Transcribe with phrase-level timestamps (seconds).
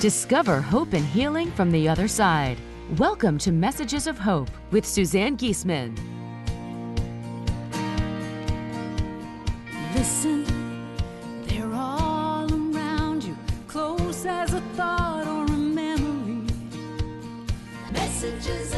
[0.00, 2.58] Discover hope and healing from the other side.
[2.98, 5.96] Welcome to Messages of Hope with Suzanne Giesemann.
[9.94, 10.44] Listen,
[11.46, 16.46] they're all around you, close as a thought or a memory.
[17.92, 18.74] Messages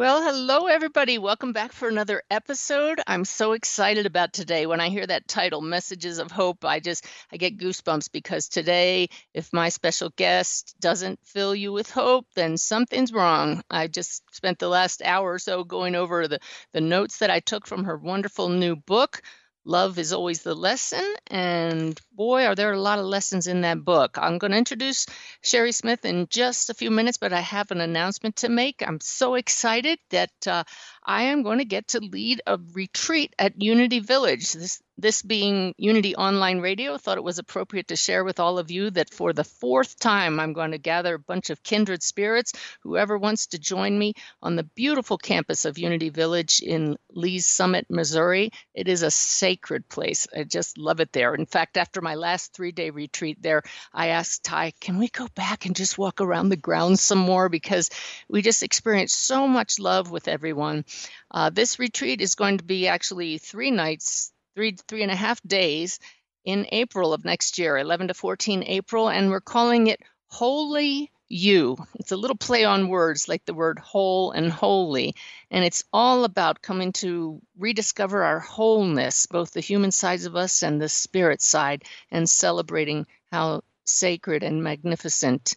[0.00, 1.18] Well, hello, everybody.
[1.18, 3.02] Welcome back for another episode.
[3.06, 4.64] I'm so excited about today.
[4.64, 9.10] When I hear that title, Messages of Hope, I just I get goosebumps because today,
[9.34, 13.62] if my special guest doesn't fill you with hope, then something's wrong.
[13.68, 16.40] I just spent the last hour or so going over the
[16.72, 19.20] the notes that I took from her wonderful new book.
[19.66, 23.82] Love is always the lesson, and boy, are there a lot of lessons in that
[23.82, 24.18] book.
[24.18, 25.06] I'm going to introduce
[25.40, 28.82] Sherry Smith in just a few minutes, but I have an announcement to make.
[28.86, 30.64] I'm so excited that uh,
[31.02, 34.52] I am going to get to lead a retreat at Unity Village.
[34.52, 38.70] This this being Unity Online Radio, thought it was appropriate to share with all of
[38.70, 42.52] you that for the fourth time, I'm going to gather a bunch of kindred spirits.
[42.82, 47.86] Whoever wants to join me on the beautiful campus of Unity Village in Lee's Summit,
[47.88, 48.50] Missouri.
[48.74, 50.26] It is a sacred place.
[50.36, 51.34] I just love it there.
[51.34, 53.62] In fact, after my last three day retreat there,
[53.92, 57.48] I asked Ty, can we go back and just walk around the grounds some more?
[57.48, 57.90] Because
[58.28, 60.84] we just experienced so much love with everyone.
[61.30, 65.40] Uh, this retreat is going to be actually three nights, three three and a half
[65.42, 65.98] days
[66.44, 71.78] in April of next year, 11 to 14 April, and we're calling it Holy You.
[71.94, 75.14] It's a little play on words like the word whole and holy,
[75.50, 80.62] and it's all about coming to rediscover our wholeness, both the human sides of us
[80.64, 85.56] and the spirit side, and celebrating how sacred and magnificent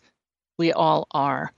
[0.59, 1.51] we all are.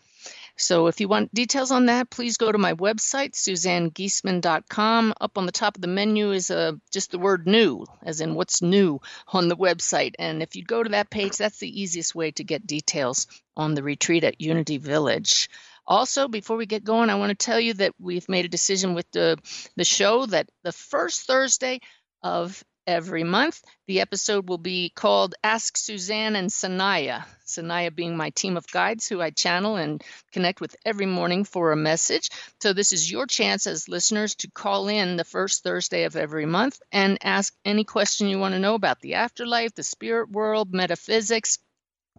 [0.58, 5.14] So if you want details on that, please go to my website, suzannegiesemann.com.
[5.20, 8.36] Up on the top of the menu is uh, just the word new, as in
[8.36, 10.14] what's new on the website.
[10.18, 13.28] And if you go to that page, that's the easiest way to get details
[13.58, 15.50] on the retreat at Unity Village.
[15.88, 18.94] Also, before we get going, I want to tell you that we've made a decision
[18.94, 19.38] with the,
[19.76, 21.82] the show that the first Thursday
[22.24, 23.62] of every month.
[23.88, 27.26] The episode will be called Ask Suzanne and Sanaya.
[27.46, 31.72] Sanaya being my team of guides who I channel and connect with every morning for
[31.72, 32.30] a message.
[32.62, 36.46] So, this is your chance as listeners to call in the first Thursday of every
[36.46, 40.74] month and ask any question you want to know about the afterlife, the spirit world,
[40.74, 41.60] metaphysics,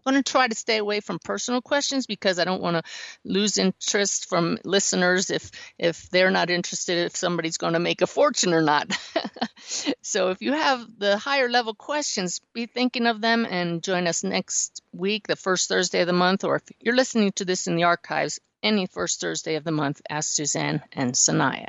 [0.06, 2.82] I'm going to try to stay away from personal questions because I don't want to
[3.24, 8.06] lose interest from listeners if if they're not interested if somebody's going to make a
[8.06, 8.96] fortune or not.
[10.02, 14.22] so if you have the higher level questions, be thinking of them and join us
[14.22, 17.74] next week, the first Thursday of the month, or if you're listening to this in
[17.74, 21.68] the archives, any first Thursday of the month, ask Suzanne and Sanaya.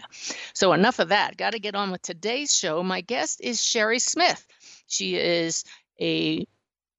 [0.53, 1.37] So enough of that.
[1.37, 2.83] Got to get on with today's show.
[2.83, 4.45] My guest is Sherry Smith.
[4.87, 5.63] She is
[5.99, 6.47] a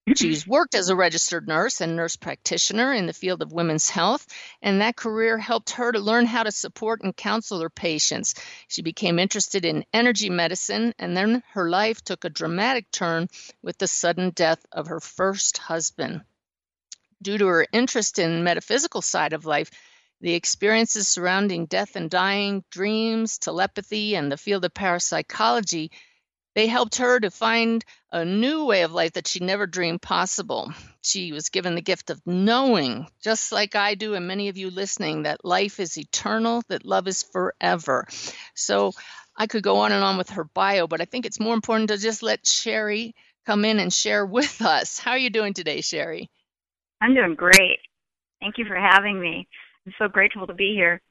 [0.09, 0.27] Mm-hmm.
[0.27, 4.27] She's worked as a registered nurse and nurse practitioner in the field of women's health,
[4.63, 8.35] and that career helped her to learn how to support and counsel her patients.
[8.69, 13.29] She became interested in energy medicine, and then her life took a dramatic turn
[13.63, 16.23] with the sudden death of her first husband.
[17.21, 19.71] Due to her interest in metaphysical side of life,
[20.21, 25.91] the experiences surrounding death and dying, dreams, telepathy, and the field of parapsychology
[26.59, 30.73] they helped her to find a new way of life that she never dreamed possible.
[31.03, 34.69] She was given the gift of knowing, just like I do, and many of you
[34.69, 38.09] listening, that life is eternal, that love is forever.
[38.57, 38.91] So
[39.37, 41.91] I could go on and on with her bio, but I think it's more important
[41.91, 43.15] to just let Sherry
[43.47, 44.99] come in and share with us.
[44.99, 46.29] How are you doing today, Sherry?
[47.01, 47.79] I'm doing great.
[48.41, 49.47] Thank you for having me.
[49.87, 51.03] I'm so grateful to be here.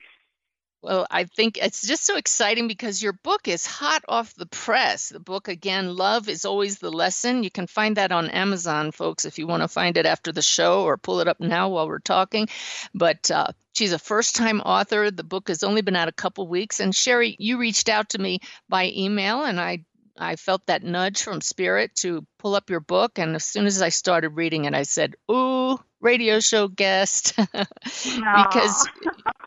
[0.83, 5.09] Well, I think it's just so exciting because your book is hot off the press.
[5.09, 7.43] The book, again, Love is Always the Lesson.
[7.43, 10.41] You can find that on Amazon, folks, if you want to find it after the
[10.43, 12.47] show or pull it up now while we're talking.
[12.93, 15.09] But uh, she's a first time author.
[15.09, 16.79] The book has only been out a couple weeks.
[16.79, 18.39] And Sherry, you reached out to me
[18.69, 19.83] by email, and I
[20.17, 23.19] I felt that nudge from spirit to pull up your book.
[23.19, 27.33] And as soon as I started reading it, I said, Ooh, radio show guest.
[27.53, 28.87] because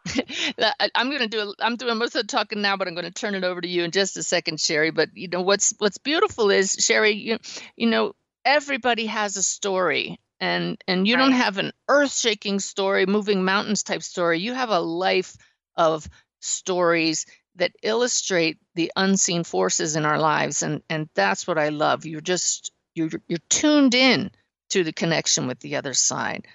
[0.94, 3.11] I'm going to do, I'm doing most of the talking now, but I'm going to
[3.11, 4.90] turn it over to you in just a second, Sherry.
[4.90, 7.38] But, you know, what's, what's beautiful is, Sherry, you,
[7.76, 8.14] you know,
[8.44, 11.20] everybody has a story and and you right.
[11.20, 15.37] don't have an earth-shaking story moving mountains type story you have a life
[15.76, 16.08] of
[16.40, 17.26] stories
[17.61, 22.05] that illustrate the unseen forces in our lives and and that's what i love.
[22.07, 24.31] You're just you're you're tuned in
[24.71, 26.47] to the connection with the other side.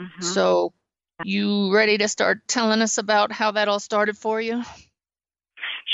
[0.00, 0.22] Mm-hmm.
[0.22, 0.72] so
[1.24, 4.62] you ready to start telling us about how that all started for you?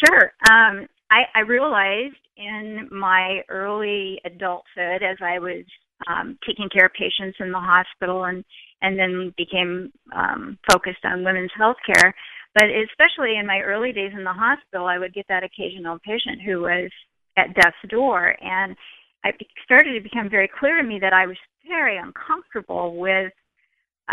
[0.04, 0.32] Sure.
[0.50, 5.64] Um, I, I realized in my early adulthood as i was
[6.08, 8.44] um, taking care of patients in the hospital and
[8.82, 12.14] and then became um, focused on women's health care
[12.54, 16.40] but especially in my early days in the hospital, I would get that occasional patient
[16.44, 16.90] who was
[17.36, 18.36] at death's door.
[18.40, 18.76] And
[19.24, 21.36] it started to become very clear to me that I was
[21.66, 23.32] very uncomfortable with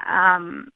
[0.07, 0.69] um,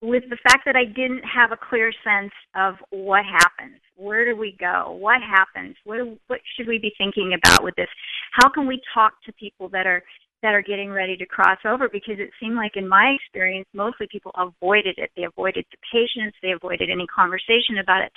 [0.00, 3.80] with the fact that I didn't have a clear sense of what happens.
[3.96, 4.96] Where do we go?
[4.98, 5.76] What happens?
[5.84, 7.88] What what should we be thinking about with this?
[8.32, 10.02] How can we talk to people that are
[10.44, 14.06] that are getting ready to cross over because it seemed like in my experience mostly
[14.12, 15.10] people avoided it.
[15.16, 16.36] They avoided the patients.
[16.42, 18.12] They avoided any conversation about it.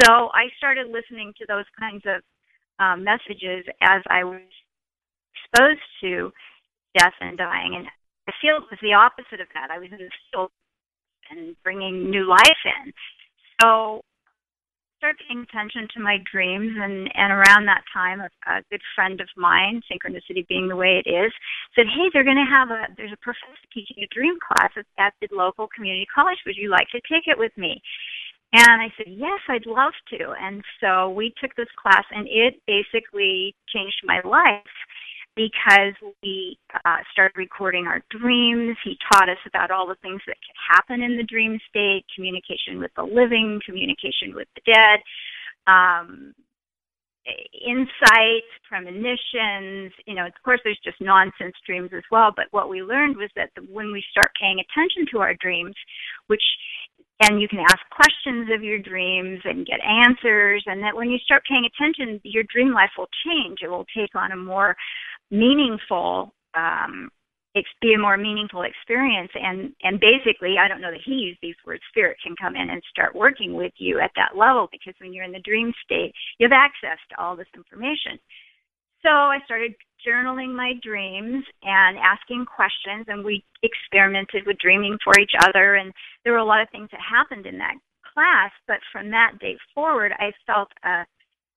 [0.00, 2.22] So i started listening to those kinds of
[2.78, 4.46] um, messages as i was
[5.34, 6.30] exposed to
[6.96, 7.74] death and dying.
[7.74, 7.86] And
[8.28, 9.74] i feel it was the opposite of that.
[9.74, 10.50] I was in the field
[11.30, 12.92] and bringing new life in.
[13.60, 14.00] So
[15.04, 19.20] started paying attention to my dreams and and around that time a, a good friend
[19.20, 21.30] of mine synchronicity being the way it is
[21.76, 24.86] said hey they're going to have a there's a professor teaching a dream class at,
[24.96, 26.38] at the local community college.
[26.46, 27.82] Would you like to take it with me?
[28.54, 30.30] And I said, yes, I'd love to.
[30.40, 34.70] And so we took this class, and it basically changed my life
[35.36, 38.76] because we uh, started recording our dreams.
[38.84, 42.78] He taught us about all the things that could happen in the dream state, communication
[42.78, 45.00] with the living, communication with the dead,
[45.66, 46.34] um,
[47.66, 49.92] insights, premonitions.
[50.06, 52.30] You know, of course, there's just nonsense dreams as well.
[52.34, 55.74] But what we learned was that the, when we start paying attention to our dreams,
[56.28, 56.42] which
[57.20, 61.18] and you can ask questions of your dreams and get answers and that when you
[61.18, 64.74] start paying attention your dream life will change it will take on a more
[65.34, 67.10] meaningful um,
[67.80, 69.30] be a more meaningful experience.
[69.34, 72.70] And and basically i don't know that he used these words spirit can come in
[72.70, 76.12] and start working with you at that level because when you're in the dream state
[76.38, 78.18] you have access to all this information.
[79.02, 79.74] So i started
[80.06, 85.92] journaling my dreams and asking questions and we experimented with dreaming for each other and
[86.24, 87.74] there were a lot of things that happened in that
[88.12, 88.52] class.
[88.66, 91.04] But from that day forward i felt a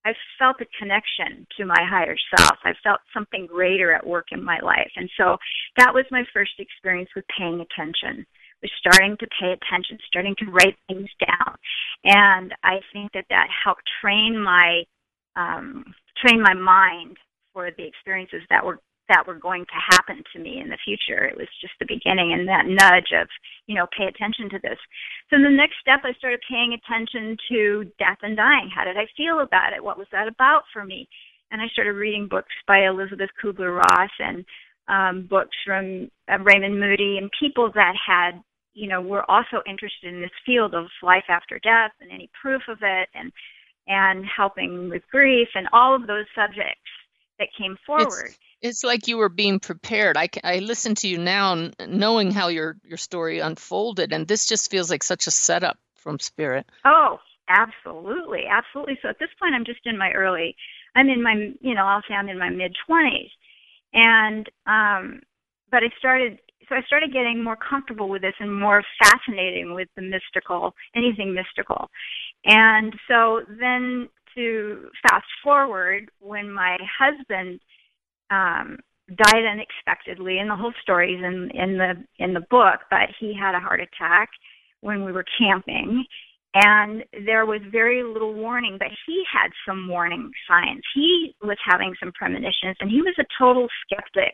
[0.08, 2.58] I felt a connection to my higher self.
[2.64, 4.92] I felt something greater at work in my life.
[4.96, 5.36] And so
[5.76, 8.26] that was my first experience with paying attention.
[8.62, 11.56] Was starting to pay attention, starting to write things down.
[12.06, 14.84] And I think that that helped train my
[15.36, 15.84] um
[16.26, 17.18] train my mind
[17.54, 21.26] for the experiences that were that were going to happen to me in the future.
[21.26, 23.28] It was just the beginning and that nudge of,
[23.66, 24.78] you know, pay attention to this.
[25.30, 28.70] So the next step, I started paying attention to death and dying.
[28.74, 29.84] How did I feel about it?
[29.84, 31.08] What was that about for me?
[31.52, 34.46] And I started reading books by Elizabeth Kubler Ross and
[34.88, 38.42] um, books from uh, Raymond Moody and people that had,
[38.74, 42.62] you know, were also interested in this field of life after death and any proof
[42.68, 43.32] of it and
[43.90, 46.92] and helping with grief and all of those subjects
[47.40, 48.28] that came forward.
[48.28, 50.18] It's, it's like you were being prepared.
[50.18, 54.72] I, I listen to you now, knowing how your your story unfolded, and this just
[54.72, 56.66] feels like such a setup from Spirit.
[56.86, 58.98] Oh, absolutely, absolutely.
[59.02, 60.56] So at this point, I'm just in my early.
[60.96, 63.30] I'm in my, you know, I'll say I'm in my mid twenties,
[63.94, 65.22] and um,
[65.72, 66.40] but I started.
[66.68, 71.34] So I started getting more comfortable with this and more fascinating with the mystical, anything
[71.34, 71.90] mystical.
[72.44, 77.62] And so then to fast forward, when my husband
[78.30, 78.78] um,
[79.16, 82.82] died unexpectedly, and the whole story is in in the in the book.
[82.90, 84.30] But he had a heart attack
[84.82, 86.04] when we were camping,
[86.54, 88.78] and there was very little warning.
[88.80, 90.82] But he had some warning signs.
[90.94, 94.34] He was having some premonitions, and he was a total skeptic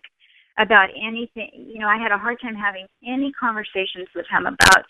[0.57, 1.49] about anything.
[1.53, 4.85] You know, I had a hard time having any conversations with him about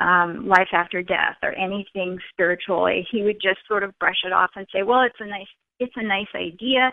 [0.00, 4.50] um, life after death or anything spiritually he would just sort of brush it off
[4.56, 5.46] and say, "Well, it's a nice
[5.80, 6.92] it's a nice idea,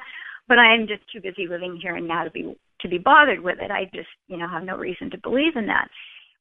[0.52, 3.40] but I am just too busy living here and now to be to be bothered
[3.40, 3.72] with it.
[3.72, 5.88] I just you know have no reason to believe in that."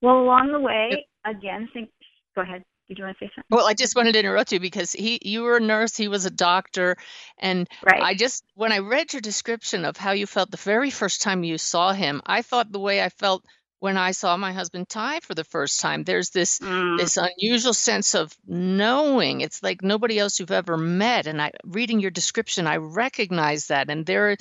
[0.02, 1.90] Well, along the way, again, think.
[2.34, 2.64] Go ahead.
[2.88, 3.56] Did you want to say something?
[3.56, 6.26] Well, I just wanted to interrupt you because he, you were a nurse, he was
[6.26, 6.96] a doctor,
[7.38, 8.02] and Right.
[8.02, 11.44] I just, when I read your description of how you felt the very first time
[11.44, 13.44] you saw him, I thought the way I felt
[13.80, 16.04] when I saw my husband Ty for the first time.
[16.04, 19.40] There's this Mm, this unusual sense of knowing.
[19.40, 23.90] It's like nobody else you've ever met, and I, reading your description, I recognize that.
[23.90, 24.36] And there,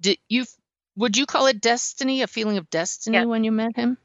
[0.00, 0.44] did you,
[0.96, 2.22] would you call it destiny?
[2.22, 3.26] A feeling of destiny Yes.
[3.26, 3.98] when you met him?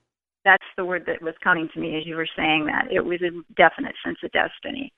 [0.46, 2.88] that's the word that was coming to me as you were saying that.
[2.92, 4.94] It was a definite sense of destiny.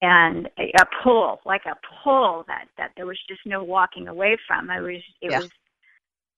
[0.00, 4.36] And a, a pull, like a pull that that there was just no walking away
[4.46, 4.70] from.
[4.70, 5.38] I was it Yeah.
[5.38, 5.50] was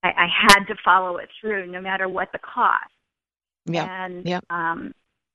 [0.04, 2.90] I, I had to follow it through no matter what the cost.
[3.66, 4.04] Yeah.
[4.04, 4.40] And yeah.
[4.50, 4.92] um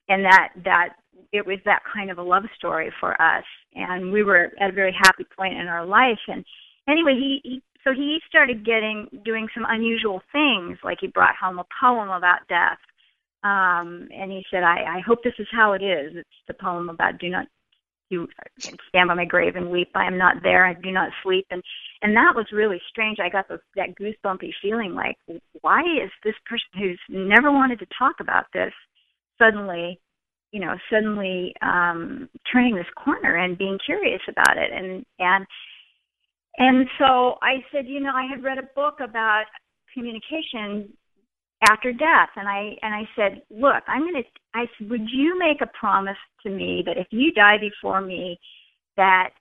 [0.07, 0.89] and that that
[1.31, 4.73] it was that kind of a love story for us and we were at a
[4.73, 6.45] very happy point in our life and
[6.87, 11.59] anyway he, he so he started getting doing some unusual things like he brought home
[11.59, 12.79] a poem about death
[13.43, 16.89] um and he said i i hope this is how it is it's the poem
[16.89, 17.47] about do not
[18.09, 18.27] you
[18.89, 19.89] stand by my grave and weep.
[19.95, 20.65] I am not there.
[20.65, 21.45] I do not sleep.
[21.51, 21.61] And
[22.01, 23.17] and that was really strange.
[23.19, 25.17] I got those, that goosebumpy feeling like
[25.61, 28.73] why is this person who's never wanted to talk about this
[29.41, 29.99] suddenly
[30.51, 34.71] you know suddenly um turning this corner and being curious about it?
[34.73, 35.45] And and
[36.57, 39.45] and so I said, you know, I had read a book about
[39.93, 40.91] communication
[41.67, 45.37] after death and I and I said, look, I'm going to I said, would you
[45.37, 48.39] make a promise to me that if you die before me
[48.97, 49.31] that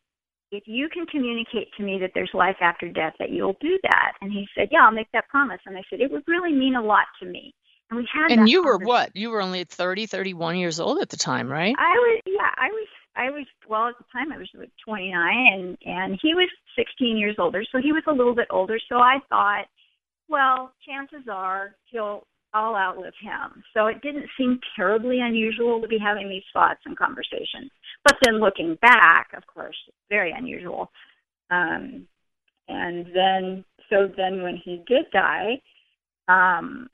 [0.50, 4.12] if you can communicate to me that there's life after death that you'll do that
[4.20, 6.74] and he said yeah i'll make that promise and i said it would really mean
[6.74, 7.52] a lot to me
[7.90, 9.14] and we had And you were what?
[9.16, 11.74] You were only 30, 31 years old at the time, right?
[11.78, 15.12] I was yeah, I was I was well at the time I was like 29
[15.16, 18.78] and and he was 16 years older, so he was a little bit older.
[18.88, 19.64] So I thought,
[20.28, 23.62] well, chances are he'll I'll outlive him.
[23.74, 27.70] So it didn't seem terribly unusual to be having these thoughts and conversations.
[28.04, 29.76] But then looking back, of course,
[30.08, 30.90] very unusual.
[31.50, 32.06] Um
[32.68, 35.60] and then so then when he did die,
[36.28, 36.88] um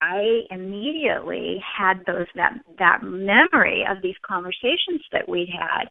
[0.00, 5.84] I immediately had those that that memory of these conversations that we'd had,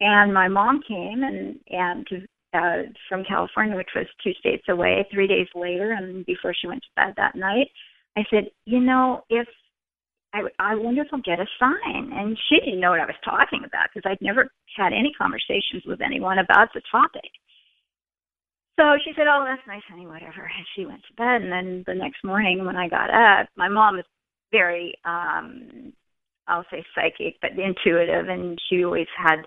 [0.00, 5.06] and my mom came and and to, uh, from California, which was two states away.
[5.10, 7.68] Three days later, and before she went to bed that night,
[8.16, 9.48] I said, you know, if
[10.34, 13.20] I I wonder if I'll get a sign, and she didn't know what I was
[13.24, 17.30] talking about because I'd never had any conversations with anyone about the topic.
[18.78, 20.06] So she said, "Oh, that's nice, honey.
[20.06, 21.42] Whatever." And she went to bed.
[21.42, 24.06] And then the next morning, when I got up, my mom was
[24.50, 25.92] very, um
[26.48, 29.42] I'll say psychic, but intuitive, and she always had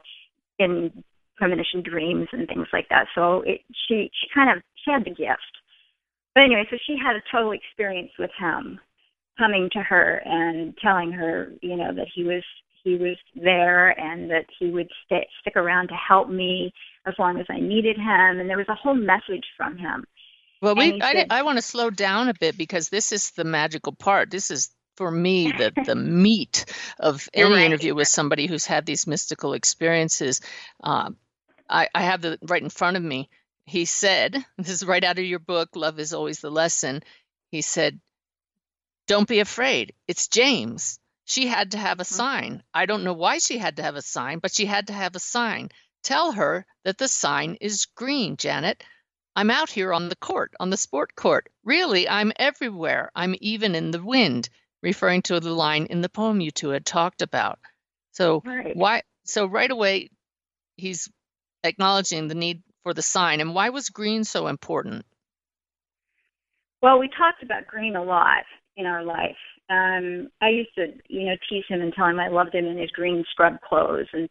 [0.60, 1.04] in
[1.38, 3.08] premonition dreams and things like that.
[3.15, 5.42] So it, she she kind of she had the gift.
[6.34, 8.80] But anyway, so she had a total experience with him
[9.38, 12.44] coming to her and telling her, you know, that he was
[12.84, 16.72] he was there and that he would stay, stick around to help me
[17.08, 18.39] as long as I needed him.
[18.39, 20.06] And there was a whole message from him.
[20.62, 23.44] Well, we I, said- I want to slow down a bit because this is the
[23.44, 24.30] magical part.
[24.32, 26.65] This is for me the the meat
[27.00, 27.65] of any right.
[27.65, 30.42] interview with somebody who's had these mystical experiences.
[30.84, 31.18] Um,
[31.69, 33.29] I, I have the right in front of me.
[33.65, 35.75] He said, "This is right out of your book.
[35.75, 37.03] Love is always the lesson."
[37.51, 38.00] He said,
[39.07, 39.93] "Don't be afraid.
[40.07, 42.15] It's James." She had to have a mm-hmm.
[42.15, 42.63] sign.
[42.74, 45.15] I don't know why she had to have a sign, but she had to have
[45.15, 45.69] a sign.
[46.03, 48.84] Tell her that the sign is green, Janet.
[49.36, 51.50] I'm out here on the court, on the sport court.
[51.63, 53.12] Really, I'm everywhere.
[53.15, 54.50] I'm even in the wind,
[54.81, 57.60] referring to the line in the poem you two had talked about.
[58.12, 58.75] So Right.
[58.75, 60.12] why so right away
[60.77, 61.10] he's
[61.65, 63.41] acknowledging the need for the sign.
[63.41, 65.05] And why was green so important?
[66.81, 68.43] Well, we talked about green a lot
[68.77, 69.38] in our life.
[69.69, 72.77] Um, I used to, you know, tease him and tell him I loved him in
[72.77, 74.29] his green scrub clothes, and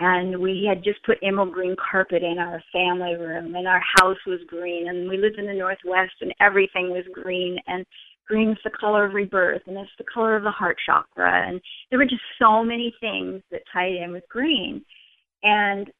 [0.00, 4.18] and we had just put emerald green carpet in our family room, and our house
[4.26, 7.86] was green, and we lived in the Northwest, and everything was green, and
[8.26, 11.60] green is the color of rebirth, and it's the color of the heart chakra, and
[11.88, 14.84] there were just so many things that tied in with green,
[15.44, 15.90] and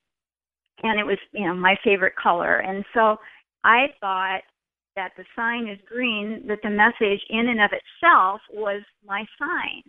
[0.83, 3.16] and it was, you know, my favorite color, and so
[3.64, 4.40] I thought
[4.97, 9.83] that the sign is green, that the message in and of itself was my sign.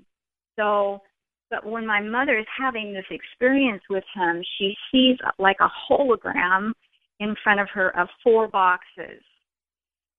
[0.58, 1.02] So,
[1.52, 6.72] but when my mother is having this experience with him, she sees like a hologram
[7.20, 9.22] in front of her of four boxes.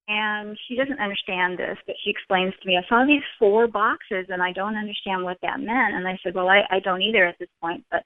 [0.08, 4.26] and she doesn't understand this, but she explains to me, I saw these four boxes
[4.28, 5.94] and I don't understand what that meant.
[5.94, 8.02] And I said, Well, I, I don't either at this point, but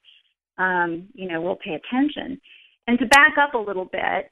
[0.58, 2.40] um, you know, we'll pay attention.
[2.86, 4.30] And to back up a little bit,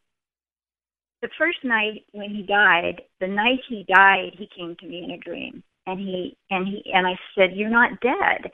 [1.22, 5.10] the first night when he died, the night he died, he came to me in
[5.10, 5.62] a dream.
[5.86, 8.50] And he and he and I said, You're not dead.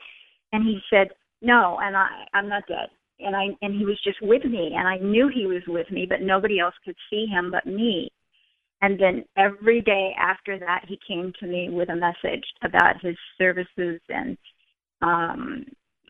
[0.53, 1.09] And he said,
[1.41, 2.89] No, and I I'm not dead.
[3.19, 6.05] And I and he was just with me and I knew he was with me,
[6.07, 8.09] but nobody else could see him but me.
[8.81, 13.15] And then every day after that, he came to me with a message about his
[13.37, 13.99] services.
[14.09, 14.37] And
[15.01, 15.65] um,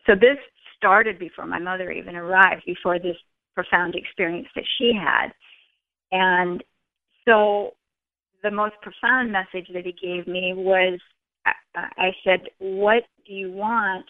[0.06, 0.38] so this
[0.76, 3.16] started before my mother even arrived, before this
[3.54, 5.28] profound experience that she had.
[6.12, 6.62] And
[7.24, 7.70] so
[8.42, 10.98] the most profound message that he gave me was
[11.74, 14.06] I said, What do you want?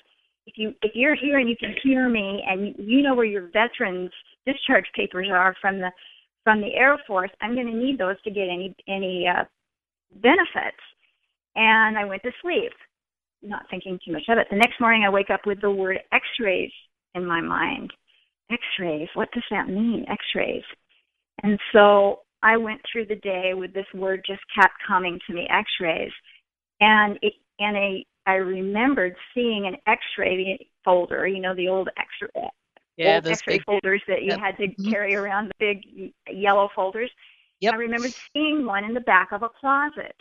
[0.46, 3.48] If you if you're here and you can hear me and you know where your
[3.52, 4.10] veterans
[4.46, 5.90] discharge papers are from the
[6.44, 9.44] from the Air Force, I'm going to need those to get any any uh,
[10.14, 10.82] benefits.
[11.56, 12.72] And I went to sleep,
[13.42, 14.46] not thinking too much of it.
[14.50, 16.72] The next morning, I wake up with the word X-rays
[17.14, 17.92] in my mind.
[18.50, 19.08] X-rays.
[19.14, 20.04] What does that mean?
[20.08, 20.62] X-rays.
[21.42, 25.46] And so I went through the day with this word just kept coming to me,
[25.50, 26.12] X-rays,
[26.80, 32.48] and it and a I remembered seeing an X-ray folder, you know, the old X-ray
[32.96, 34.40] yeah, old those X-ray big, folders that you yep.
[34.40, 34.90] had to Mhm.
[34.90, 37.10] carry around, the big yellow folders.
[37.60, 37.74] Yep.
[37.74, 40.16] I remember seeing one in the back of a closet.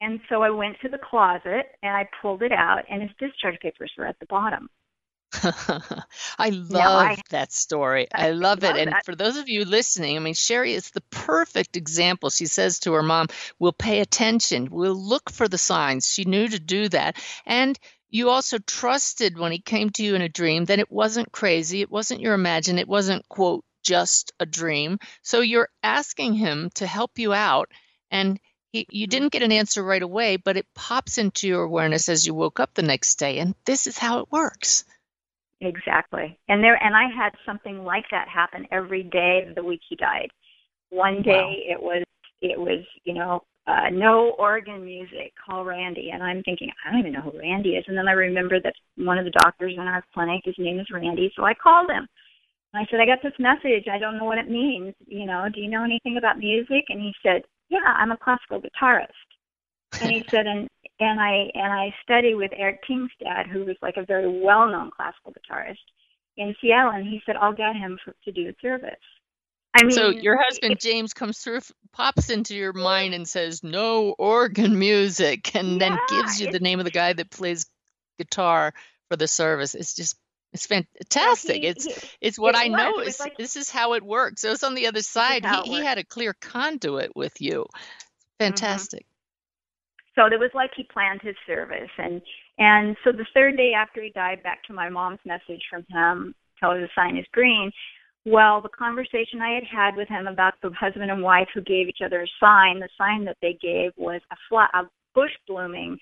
[0.00, 3.58] And so I went to the closet and I pulled it out, and his discharge
[3.60, 4.68] papers were at the bottom.
[6.38, 8.06] I love I- that story.
[8.14, 8.76] I I love it.
[8.76, 12.30] love And for those of you listening, I mean, Sherry is the perfect example.
[12.30, 16.12] She says to her mom, We'll pay attention, we'll look for the signs.
[16.12, 17.16] She knew to do that.
[17.46, 17.78] And
[18.10, 21.80] you also trusted when he came to you in a dream that it wasn't crazy,
[21.80, 24.98] it wasn't your imagine, it wasn't, quote, just a dream.
[25.22, 27.70] So you're asking him to help you out.
[28.10, 28.38] And
[28.74, 32.34] you didn't get an answer right away, but it pops into your awareness as you
[32.34, 33.38] woke up the next day.
[33.38, 34.84] And this is how it works.
[35.60, 36.38] Exactly.
[36.48, 39.96] And there and I had something like that happen every day of the week he
[39.96, 40.30] died.
[40.90, 42.04] One day it was
[42.42, 47.00] it was, you know, uh no organ music, call Randy and I'm thinking, I don't
[47.00, 49.80] even know who Randy is and then I remember that one of the doctors in
[49.80, 52.06] our clinic, his name is Randy, so I called him.
[52.74, 55.48] And I said, I got this message, I don't know what it means, you know,
[55.54, 56.84] do you know anything about music?
[56.88, 59.08] And he said, Yeah, I'm a classical guitarist.
[60.00, 60.68] And he said, and
[61.00, 65.32] and I and I study with Eric Kingstad, who was like a very well-known classical
[65.32, 65.78] guitarist
[66.36, 66.92] in Seattle.
[66.92, 68.94] And he said, I'll get him for, to do the service.
[69.74, 71.60] I mean, So your husband James comes through,
[71.92, 76.78] pops into your mind and says, "No organ music," and then gives you the name
[76.78, 77.66] of the guy that plays
[78.18, 78.72] guitar
[79.08, 79.74] for the service.
[79.74, 80.16] It's just,
[80.54, 81.62] it's fantastic.
[81.62, 82.76] he- it's, he- it's what it I was.
[82.78, 84.40] know is like- this is how it works.
[84.40, 85.44] So it's on the other side.
[85.44, 87.66] He, he had a clear conduit with you.
[88.38, 89.04] Fantastic.
[90.14, 92.20] so it was like he planned his service and
[92.58, 96.34] and so the third day after he died back to my mom's message from him
[96.58, 97.70] tell her the sign is green
[98.24, 101.88] well the conversation i had had with him about the husband and wife who gave
[101.88, 104.82] each other a sign the sign that they gave was a fla a
[105.14, 105.96] bush blooming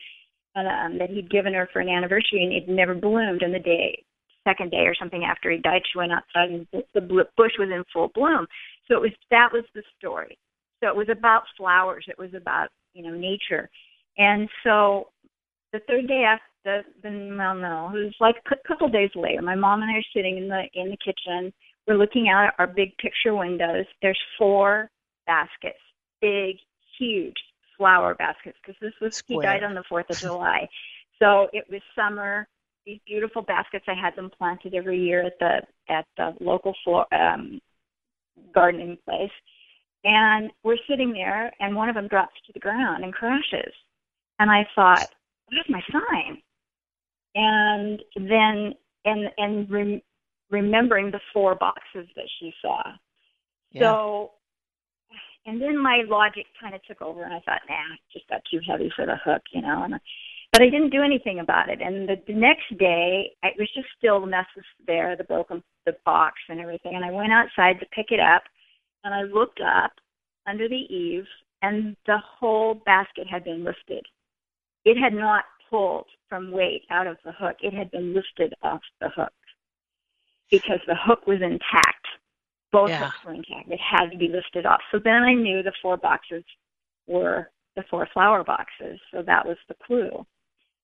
[0.56, 4.02] um, that he'd given her for an anniversary and it never bloomed and the day
[4.44, 7.70] second day or something after he died she went outside and the, the bush was
[7.72, 8.46] in full bloom
[8.88, 10.38] so it was that was the story
[10.82, 13.68] so it was about flowers it was about you know nature
[14.18, 15.08] and so
[15.72, 19.42] the third day after the, the well no, it was like a couple days later.
[19.42, 21.52] My mom and I are sitting in the in the kitchen.
[21.86, 23.86] We're looking out at our big picture windows.
[24.00, 24.88] There's four
[25.26, 25.78] baskets,
[26.20, 26.56] big,
[26.98, 27.36] huge
[27.76, 30.68] flower baskets, because this was he died on the Fourth of July.
[31.18, 32.46] So it was summer.
[32.84, 33.84] These beautiful baskets.
[33.88, 37.60] I had them planted every year at the at the local floor, um,
[38.52, 39.30] gardening place.
[40.04, 43.72] And we're sitting there, and one of them drops to the ground and crashes.
[44.40, 45.06] And I thought,
[45.46, 46.42] where's my sign?
[47.36, 50.02] And then, and and rem-
[50.50, 52.82] remembering the four boxes that she saw.
[53.70, 53.80] Yeah.
[53.80, 54.30] So,
[55.46, 58.42] and then my logic kind of took over, and I thought, nah, it just got
[58.50, 59.84] too heavy for the hook, you know.
[59.84, 59.94] And
[60.52, 61.80] but I didn't do anything about it.
[61.80, 65.62] And the, the next day, it was just still the mess was there, the broken
[65.86, 66.94] the box and everything.
[66.94, 68.42] And I went outside to pick it up,
[69.02, 69.92] and I looked up
[70.46, 71.28] under the eaves,
[71.62, 74.04] and the whole basket had been lifted.
[74.84, 77.56] It had not pulled from weight out of the hook.
[77.62, 79.32] It had been lifted off the hook
[80.50, 82.06] because the hook was intact.
[82.72, 83.04] Both Yeah.
[83.04, 83.70] hooks were intact.
[83.70, 84.80] It had to be lifted off.
[84.90, 86.44] So then I knew the four boxes
[87.06, 89.00] were the four flower boxes.
[89.10, 90.26] So that was the clue.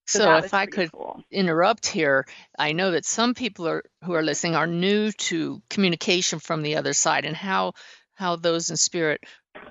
[0.09, 1.23] So, was if I could cool.
[1.31, 2.27] interrupt here,
[2.59, 6.77] I know that some people are who are listening are new to communication from the
[6.77, 7.75] other side and how
[8.15, 9.21] how those in spirit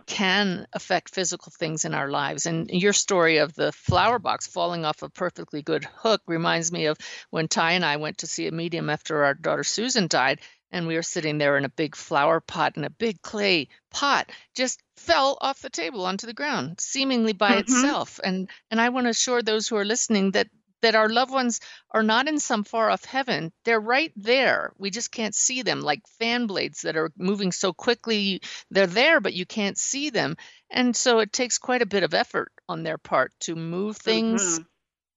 [0.06, 2.46] can affect physical things in our lives.
[2.46, 6.86] And your story of the flower box falling off a perfectly good hook reminds me
[6.86, 6.98] of
[7.30, 10.40] when Ty and I went to see a medium after our daughter Susan died,
[10.72, 14.30] and we were sitting there in a big flower pot and a big clay pot
[14.56, 17.60] just fell off the table onto the ground seemingly by Mhm.
[17.60, 18.20] itself.
[18.24, 20.48] And and i want to assure those who are listening that
[20.82, 23.52] that our loved ones are not in some far off heaven.
[23.66, 24.74] They're right there.
[24.78, 28.42] We just can't see them like fan blades that are moving so quickly.
[28.70, 30.38] They're there but you can't see them.
[30.70, 34.60] And so it takes quite a bit of effort on their part to move things
[34.60, 34.66] Mhm.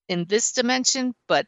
[0.09, 1.47] in this dimension, but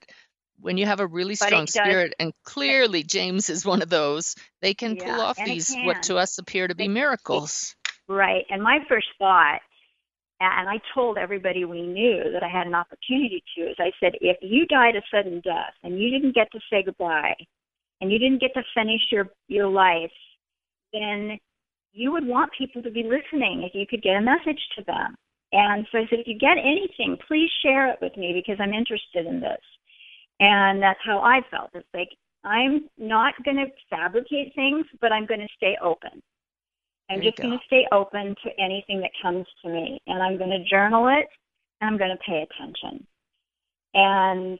[0.60, 4.36] when you have a really But strong spirit, and clearly James is one of those,
[4.60, 7.74] they can pull off these what to us appear to be miracles.
[8.08, 8.44] Right.
[8.50, 9.60] And my first thought,
[10.40, 14.12] and I told everybody we knew that I had an opportunity to, is I said,
[14.20, 17.36] if you died a sudden death and you didn't get to say goodbye
[18.00, 20.10] and you didn't get to finish your, your life,
[20.92, 21.38] then
[21.92, 25.14] you would want people to be listening if you could get a message to them.
[25.52, 28.72] And so I said, if you get anything, please share it with me because I'm
[28.72, 29.60] interested in this.
[30.42, 31.70] And that's how I felt.
[31.72, 32.08] It's like,
[32.42, 36.20] I'm not going to fabricate things, but I'm going to stay open.
[37.08, 40.00] I'm There just going to stay open to anything that comes to me.
[40.08, 41.28] And I'm going to journal it
[41.80, 43.06] and I'm going to pay attention.
[43.94, 44.58] And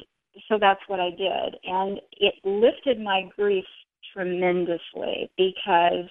[0.49, 1.57] so that's what I did.
[1.65, 3.65] And it lifted my grief
[4.15, 6.09] tremendously because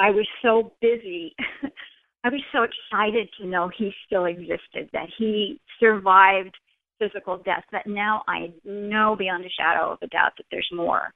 [0.00, 1.36] I was so busy.
[2.24, 6.56] I was so excited to know he still existed, that he survived
[7.00, 11.12] physical death, that now I know beyond a shadow of a doubt that there's more.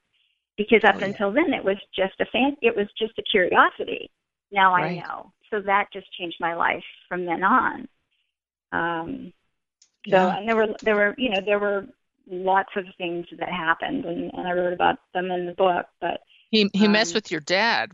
[0.57, 1.07] Because up Oh, yeah.
[1.07, 2.57] until then, it was just a fan.
[2.63, 4.11] It was just a curiosity.
[4.53, 4.85] Now Right.
[4.85, 5.33] I know.
[5.51, 7.89] So that just changed my life from then on.
[8.73, 9.33] Um,
[10.11, 10.29] so Yeah.
[10.31, 11.87] and there were there were you know there were
[12.29, 15.87] lots of things that happened and, and I wrote about them in the book.
[16.01, 16.21] But
[16.51, 17.93] He he messed um, with your dad.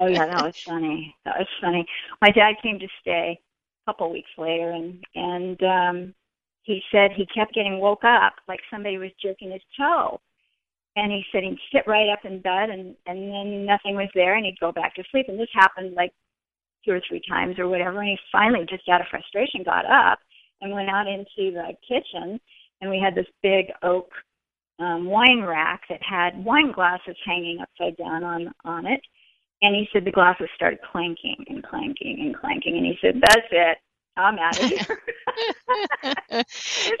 [0.00, 1.14] oh yeah, that was funny.
[1.24, 1.86] That was funny.
[2.20, 3.40] My dad came to stay
[3.86, 6.14] a couple weeks later and and um
[6.68, 10.20] he said he kept getting woke up like somebody was jerking his toe.
[10.96, 14.36] And he said he'd sit right up in bed and and then nothing was there
[14.36, 15.26] and he'd go back to sleep.
[15.28, 16.12] And this happened like
[16.84, 18.00] two or three times or whatever.
[18.00, 20.18] And he finally just out of frustration got up
[20.60, 22.38] and went out into the kitchen.
[22.82, 24.10] And we had this big oak
[24.78, 29.00] um wine rack that had wine glasses hanging upside down on on it.
[29.62, 32.76] And he said the glasses started clanking and clanking and clanking.
[32.76, 33.78] And he said that's it
[34.18, 34.86] i'm out of here
[36.32, 36.44] and,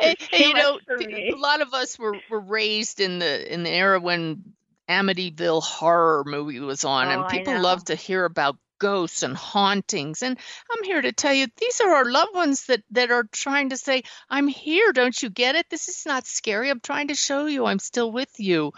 [0.00, 1.30] and, too you know, much for p- me.
[1.32, 4.42] a lot of us were, were raised in the in the era when
[4.88, 10.22] Amityville horror movie was on, Oh, and people love to hear about ghosts and hauntings.
[10.22, 10.38] And
[10.70, 13.76] I'm here to tell you, these are our loved ones that that are trying to
[13.76, 14.92] say, "I'm here.
[14.92, 15.66] Don't you get it?
[15.70, 16.70] This is not scary.
[16.70, 18.72] I'm trying to show you I'm still with you."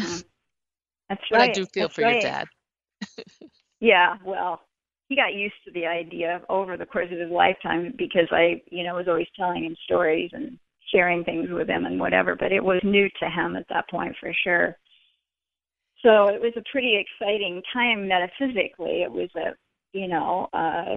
[0.00, 0.24] Mhm.
[1.08, 2.48] that's But right I do feel that's for your dad.
[3.80, 4.60] Yeah, well,
[5.12, 8.82] he got used to the idea over the course of his lifetime because I, you
[8.82, 10.58] know, was always telling him stories and
[10.90, 14.16] sharing things with him and whatever, but it was new to him at that point
[14.18, 14.78] for sure.
[16.00, 19.02] So it was a pretty exciting time metaphysically.
[19.02, 19.50] It was a,
[19.92, 20.96] you know, uh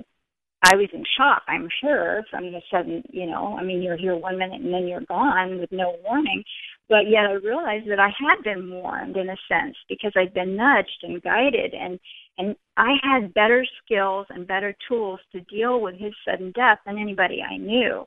[0.66, 4.16] I was in shock, I'm sure, from the sudden, you know, I mean, you're here
[4.16, 6.44] one minute and then you're gone with no warning.
[6.90, 10.56] But yet I realized that I had been warned in a sense because I'd been
[10.56, 12.00] nudged and guided and
[12.38, 16.98] and I had better skills and better tools to deal with his sudden death than
[16.98, 18.04] anybody I knew.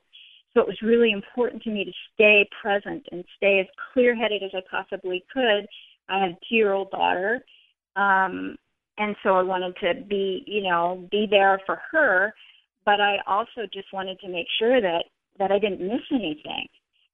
[0.53, 4.43] So it was really important to me to stay present and stay as clear headed
[4.43, 5.65] as I possibly could.
[6.09, 7.39] I had a two year old daughter.
[7.95, 8.57] Um
[8.99, 12.33] and so I wanted to be, you know, be there for her,
[12.85, 15.05] but I also just wanted to make sure that
[15.39, 16.67] that I didn't miss anything.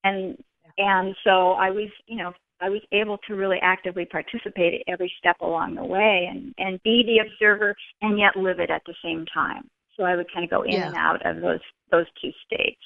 [0.03, 0.37] And
[0.77, 5.13] and so I was, you know, I was able to really actively participate at every
[5.19, 8.95] step along the way and and be the observer and yet live it at the
[9.03, 9.69] same time.
[9.95, 10.87] So I would kind of go in Yeah.
[10.87, 12.81] and out of those those two states.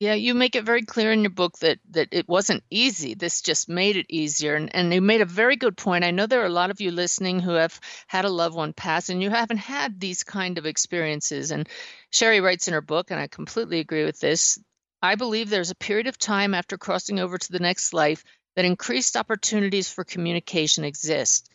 [0.00, 3.14] Yeah, you make it very clear in your book that that it wasn't easy.
[3.14, 4.54] This just made it easier.
[4.54, 6.04] And and you made a very good point.
[6.04, 8.72] I know there are a lot of you listening who have had a loved one
[8.72, 11.50] pass and you haven't had these kind of experiences.
[11.50, 11.68] And
[12.10, 14.58] Sherry writes in her book, and I completely agree with this.
[15.02, 18.22] I believe there's a period of time after crossing over to the next life
[18.54, 21.50] that increased opportunities for communication exist.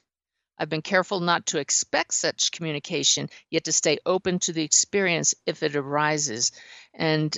[0.58, 5.34] I've been careful not to expect such communication, yet to stay open to the experience
[5.46, 6.52] if it arises.
[6.94, 7.38] And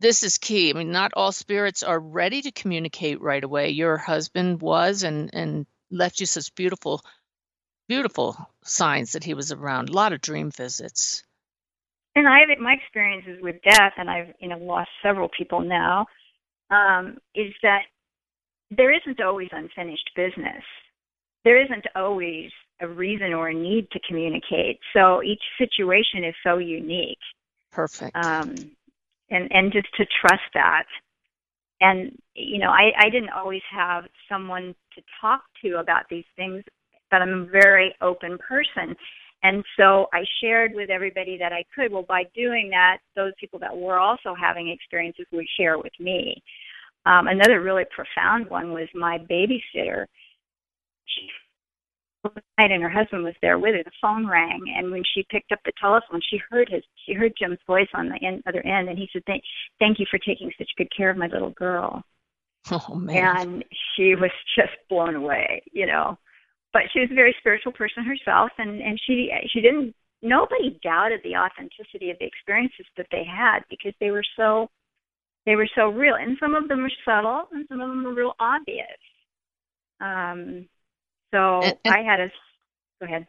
[0.00, 0.70] this is key.
[0.70, 3.70] I mean, not all spirits are ready to communicate right away.
[3.70, 7.02] Your husband was and and left you such beautiful,
[7.88, 9.90] beautiful signs that he was around.
[9.90, 11.22] A lot of dream visits.
[12.16, 16.06] and I have my experiences with death, and I've you know lost several people now.
[16.70, 17.82] Um, is that
[18.70, 20.62] there isn't always unfinished business.
[21.44, 24.78] There isn't always a reason or a need to communicate.
[24.94, 27.18] So each situation is so unique.
[27.72, 28.16] Perfect.
[28.16, 28.54] Um,
[29.30, 30.84] and and just to trust that.
[31.80, 36.62] And you know, I, I didn't always have someone to talk to about these things,
[37.10, 38.94] but I'm a very open person.
[39.42, 41.90] And so I shared with everybody that I could.
[41.90, 46.42] Well, by doing that, those people that were also having experiences would share with me.
[47.06, 50.04] Um, another really profound one was my babysitter.
[51.06, 51.28] She
[52.24, 53.82] night and her husband was there with her.
[53.82, 57.32] The phone rang, and when she picked up the telephone, she heard his she heard
[57.38, 59.42] Jim's voice on the end, other end, and he said, "Thank
[59.78, 62.02] thank you for taking such good care of my little girl."
[62.70, 63.36] Oh man.
[63.38, 63.64] And
[63.96, 66.18] she was just blown away, you know
[66.72, 71.20] but she was a very spiritual person herself and and she she didn't nobody doubted
[71.24, 74.68] the authenticity of the experiences that they had because they were so
[75.46, 78.14] they were so real and some of them were subtle and some of them were
[78.14, 79.00] real obvious
[80.00, 80.68] um
[81.32, 82.28] so And- and- i had a
[83.00, 83.26] go ahead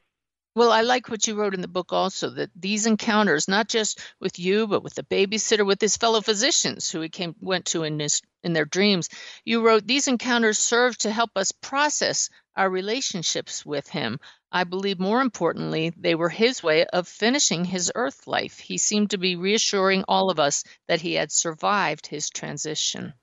[0.54, 4.02] Well, I like what you wrote in the book also that these encounters, not just
[4.20, 7.84] with you, but with the babysitter, with his fellow physicians who he came went to
[7.84, 9.08] in his in their dreams,
[9.46, 14.20] you wrote these encounters serve to help us process our relationships with him.
[14.52, 18.60] I believe more importantly, they were his way of finishing his earth life.
[18.60, 23.14] He seemed to be reassuring all of us that he had survived his transition.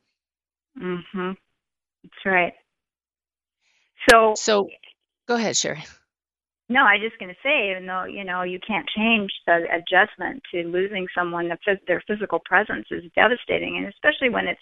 [0.78, 1.36] mhm
[2.04, 2.54] that's right
[4.10, 4.68] so So
[5.26, 5.84] go ahead, Sherry.
[6.70, 9.64] No, I was just going to say, even though you know you can't change the
[9.72, 14.60] adjustment to losing someone, that their physical presence is devastating, and especially when it's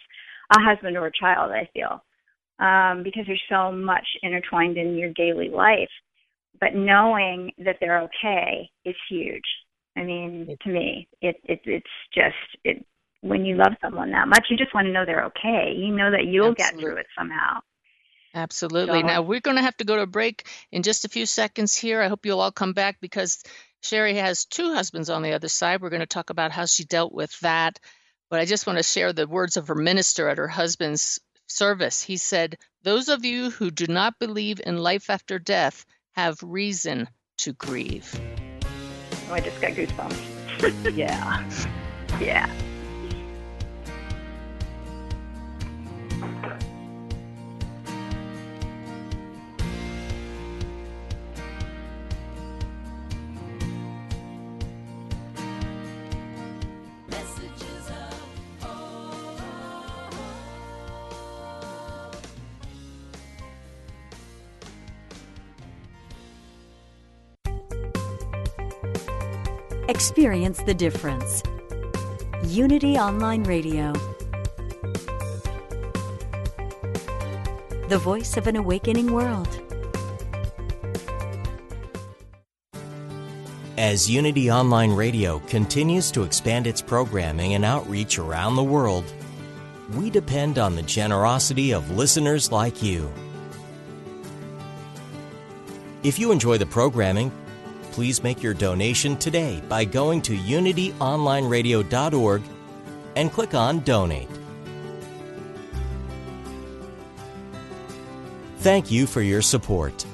[0.56, 1.50] a husband or a child.
[1.50, 2.02] I feel
[2.59, 5.90] um, because there's so much intertwined in your daily life,
[6.61, 9.44] but knowing that they're okay is huge.
[9.96, 12.85] I mean, to me, it, it it's just it
[13.22, 15.72] when you love someone that much, you just want to know they're okay.
[15.76, 17.61] You know that you'll get through it somehow.
[18.37, 19.01] Absolutely.
[19.01, 21.27] So- Now we're going to have to go to a break in just a few
[21.27, 22.01] seconds here.
[22.03, 23.42] I hope you'll all come back because
[23.83, 25.81] Sherry has two husbands on the other side.
[25.81, 27.81] We're going to talk about how she dealt with that.
[28.29, 32.03] But I just want to share the words of her minister at her husband's service.
[32.03, 37.09] He said, Those of you who do not believe in life after death have reason
[37.38, 38.20] to grieve.
[39.31, 40.33] Oh, I just got goosebumps.
[40.96, 41.49] Yeah.
[42.18, 42.51] yeah.
[69.88, 71.44] Experience the difference.
[72.42, 73.92] Unity Online Radio.
[77.88, 79.49] The voice of an awakening world.
[83.79, 89.05] As Unity Online Radio continues to expand its programming and outreach around the world,
[89.94, 93.09] we depend on the generosity of listeners like you.
[96.03, 97.31] If you enjoy the programming,
[97.96, 102.42] please make your donation today by going to unityonlineradio.org
[103.16, 104.28] and click on Donate.
[108.59, 110.04] Thank you for your support.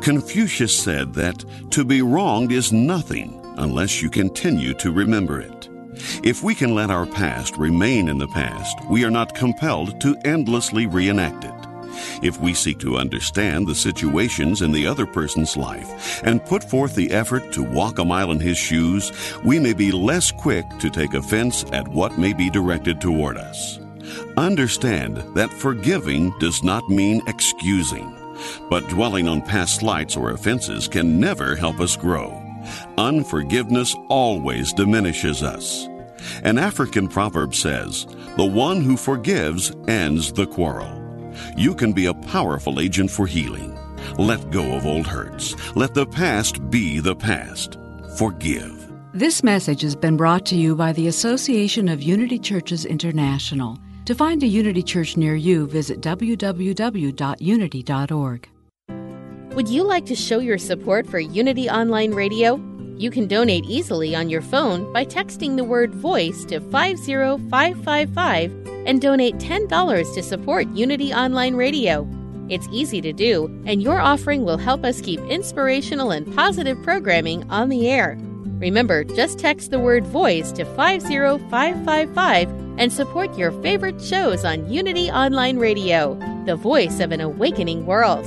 [0.00, 5.68] Confucius said that to be wronged is nothing unless you continue to remember it.
[6.24, 10.16] If we can let our past remain in the past, we are not compelled to
[10.24, 11.57] endlessly reenact it.
[12.22, 16.94] If we seek to understand the situations in the other person's life and put forth
[16.94, 19.12] the effort to walk a mile in his shoes,
[19.44, 23.78] we may be less quick to take offense at what may be directed toward us.
[24.36, 28.16] Understand that forgiving does not mean excusing,
[28.68, 32.30] but dwelling on past slights or offenses can never help us grow.
[32.96, 35.88] Unforgiveness always diminishes us.
[36.42, 40.97] An African proverb says, The one who forgives ends the quarrel.
[41.56, 43.78] You can be a powerful agent for healing.
[44.18, 45.54] Let go of old hurts.
[45.76, 47.78] Let the past be the past.
[48.16, 48.90] Forgive.
[49.14, 53.78] This message has been brought to you by the Association of Unity Churches International.
[54.04, 56.38] To find a Unity Church near you, visit www.unity.org.
[59.54, 62.67] Would you like to show your support for Unity Online Radio?
[62.98, 68.52] You can donate easily on your phone by texting the word VOICE to 50555
[68.86, 72.08] and donate $10 to support Unity Online Radio.
[72.48, 77.48] It's easy to do, and your offering will help us keep inspirational and positive programming
[77.50, 78.18] on the air.
[78.58, 85.08] Remember, just text the word VOICE to 50555 and support your favorite shows on Unity
[85.08, 86.18] Online Radio.
[86.46, 88.24] the voice of an awakening world.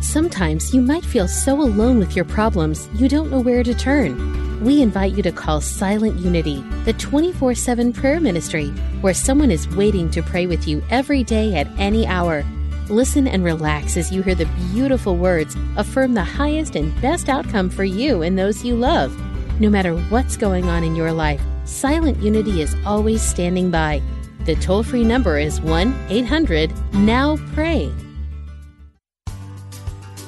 [0.00, 4.64] Sometimes you might feel so alone with your problems you don't know where to turn.
[4.64, 8.68] We invite you to call Silent Unity, the 24 7 prayer ministry,
[9.02, 12.44] where someone is waiting to pray with you every day at any hour.
[12.88, 17.68] Listen and relax as you hear the beautiful words affirm the highest and best outcome
[17.68, 19.14] for you and those you love.
[19.60, 24.00] No matter what's going on in your life, Silent Unity is always standing by.
[24.46, 27.92] The toll free number is 1 800 NOW PRAY.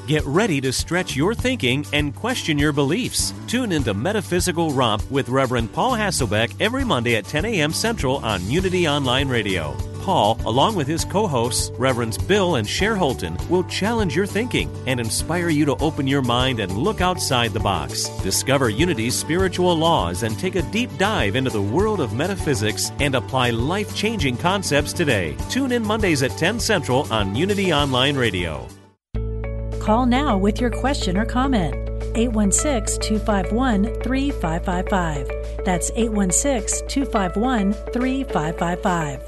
[0.07, 3.33] Get ready to stretch your thinking and question your beliefs.
[3.47, 7.73] Tune into Metaphysical Romp with Reverend Paul Hasselbeck every Monday at 10 a.m.
[7.73, 9.77] Central on Unity Online Radio.
[10.01, 14.69] Paul, along with his co hosts, Reverends Bill and Cher Holton, will challenge your thinking
[14.89, 18.09] and inspire you to open your mind and look outside the box.
[18.25, 23.15] Discover Unity's spiritual laws and take a deep dive into the world of metaphysics and
[23.15, 25.37] apply life changing concepts today.
[25.49, 28.67] Tune in Mondays at 10 Central on Unity Online Radio.
[29.83, 31.75] Call now with your question or comment.
[32.15, 35.65] 816 251 3555.
[35.65, 39.23] That's 816 251 3555.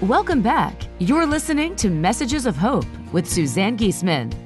[0.00, 0.80] Welcome back.
[1.00, 4.41] You're listening to Messages of Hope with Suzanne Giesemann.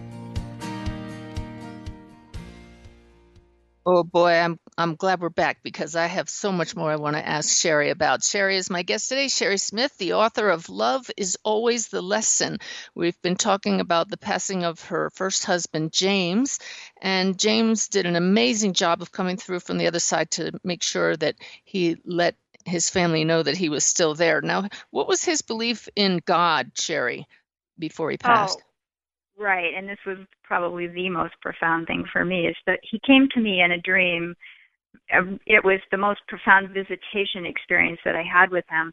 [3.89, 7.15] Oh boy, I'm I'm glad we're back because I have so much more I want
[7.15, 8.25] to ask Sherry about.
[8.25, 9.29] Sherry is my guest today.
[9.29, 12.59] Sherry Smith, the author of Love is Always the Lesson.
[12.97, 16.59] We've been talking about the passing of her first husband, James,
[17.01, 20.83] and James did an amazing job of coming through from the other side to make
[20.83, 24.41] sure that he let his family know that he was still there.
[24.41, 27.29] Now, what was his belief in God, Sherry,
[27.79, 28.59] before he oh, passed?
[28.61, 28.66] Oh,
[29.39, 29.73] right.
[29.77, 33.41] And this was probably the most profound thing for me is that he came to
[33.41, 34.35] me in a dream.
[35.17, 38.93] Um, it was the most profound visitation experience that I had with him.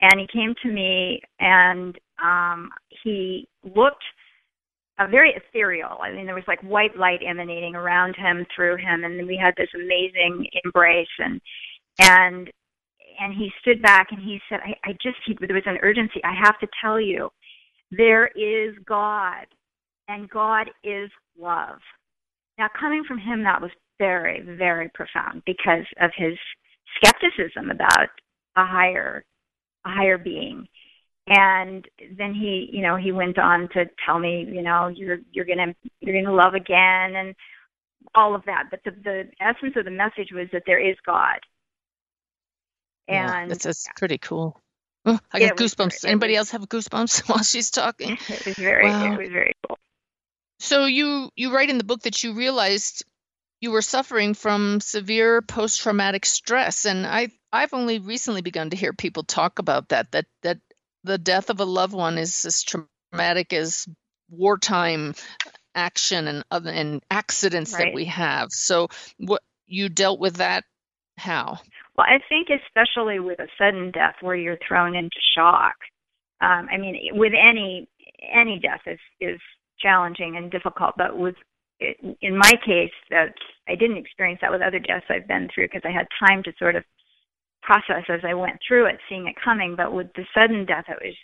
[0.00, 2.70] And he came to me and um,
[3.04, 4.02] he looked
[4.98, 5.98] uh, very ethereal.
[6.02, 9.54] I mean, there was like white light emanating around him, through him, and we had
[9.56, 11.06] this amazing embrace.
[11.18, 11.40] And
[11.98, 12.50] and
[13.20, 16.20] and he stood back and he said, I, I just, he, there was an urgency.
[16.24, 17.28] I have to tell you,
[17.90, 19.46] there is God,
[20.08, 21.78] and God is love.
[22.58, 26.34] Now, coming from him, that was very, very profound because of his
[26.96, 28.08] skepticism about
[28.56, 29.24] a higher,
[29.84, 30.66] a higher being.
[31.28, 31.86] And
[32.18, 35.72] then he, you know, he went on to tell me, you know, you're you're gonna
[36.00, 37.34] you're gonna love again and
[38.14, 38.64] all of that.
[38.70, 41.38] But the the essence of the message was that there is God,
[43.06, 44.60] and yeah, that's, that's pretty cool.
[45.04, 46.04] Oh, I got goosebumps.
[46.04, 48.18] Anybody else have goosebumps while she's talking?
[48.28, 49.12] It was very, wow.
[49.12, 49.78] it was very cool.
[50.62, 53.04] So you you write in the book that you realized
[53.60, 58.92] you were suffering from severe post-traumatic stress, and I I've only recently begun to hear
[58.92, 60.12] people talk about that.
[60.12, 60.58] That that
[61.02, 63.88] the death of a loved one is as traumatic as
[64.30, 65.16] wartime
[65.74, 67.86] action and other and accidents right.
[67.86, 68.52] that we have.
[68.52, 68.86] So
[69.18, 70.62] what you dealt with that
[71.18, 71.58] how?
[71.96, 75.74] Well, I think especially with a sudden death where you're thrown into shock.
[76.40, 77.88] Um, I mean, with any
[78.32, 79.40] any death is is
[79.80, 81.34] challenging and difficult, but with
[82.20, 83.34] in my case, that
[83.68, 86.52] I didn't experience that with other deaths I've been through because I had time to
[86.58, 86.84] sort of
[87.62, 89.74] process as I went through it, seeing it coming.
[89.76, 91.14] But with the sudden death, it was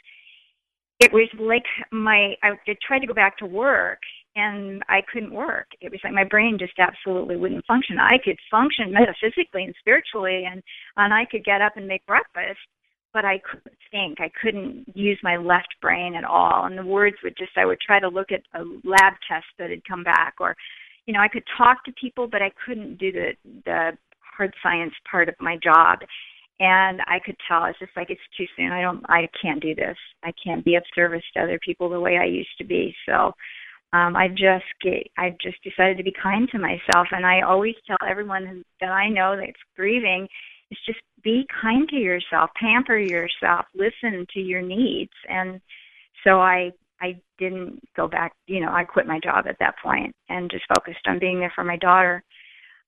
[1.00, 2.50] it was like my I
[2.86, 4.00] tried to go back to work
[4.36, 5.66] and I couldn't work.
[5.80, 7.98] It was like my brain just absolutely wouldn't function.
[7.98, 10.62] I could function metaphysically and spiritually, and
[10.96, 12.58] and I could get up and make breakfast,
[13.18, 14.20] but I couldn't think.
[14.20, 16.66] I couldn't use my left brain at all.
[16.66, 19.70] And the words would just I would try to look at a lab test that
[19.70, 20.54] had come back, or
[21.06, 23.30] you know I could talk to people, but I couldn't do the
[23.64, 23.90] the
[24.36, 25.98] hard science part of my job.
[26.60, 28.70] And I could tell it's just like it's too soon.
[28.70, 29.04] I don't.
[29.08, 29.96] I can't do this.
[30.22, 32.94] I can't be of service to other people the way I used to be.
[33.04, 33.32] So
[33.92, 37.74] um, I just get, I just decided to be kind to myself, and I always
[37.84, 40.28] tell everyone that I know that's grieving
[40.70, 45.60] is just be kind to yourself, pamper yourself, listen to your needs, and
[46.24, 48.32] so I I didn't go back.
[48.46, 51.52] You know, I quit my job at that point and just focused on being there
[51.54, 52.22] for my daughter.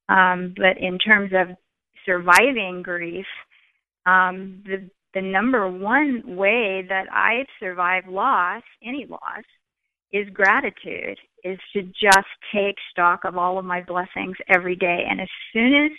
[0.08, 1.56] Um, but in terms of
[2.04, 3.26] surviving grief,
[4.06, 9.44] um, the the number one way that I survive loss, any loss,
[10.12, 15.04] is gratitude, is to just take stock of all of my blessings every day.
[15.08, 15.90] And as soon as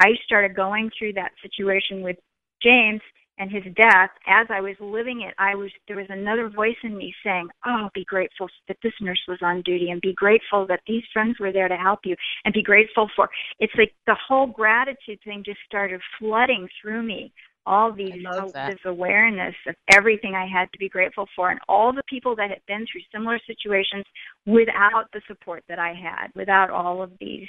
[0.00, 2.16] I started going through that situation with
[2.62, 3.00] James,
[3.38, 6.96] and his death, as I was living it, I was there was another voice in
[6.96, 10.80] me saying, "Oh, be grateful that this nurse was on duty, and be grateful that
[10.86, 13.30] these friends were there to help you, and be grateful for."
[13.60, 17.32] It's like the whole gratitude thing just started flooding through me.
[17.64, 18.24] All these
[18.54, 22.50] this awareness of everything I had to be grateful for, and all the people that
[22.50, 24.04] had been through similar situations
[24.46, 27.48] without the support that I had, without all of these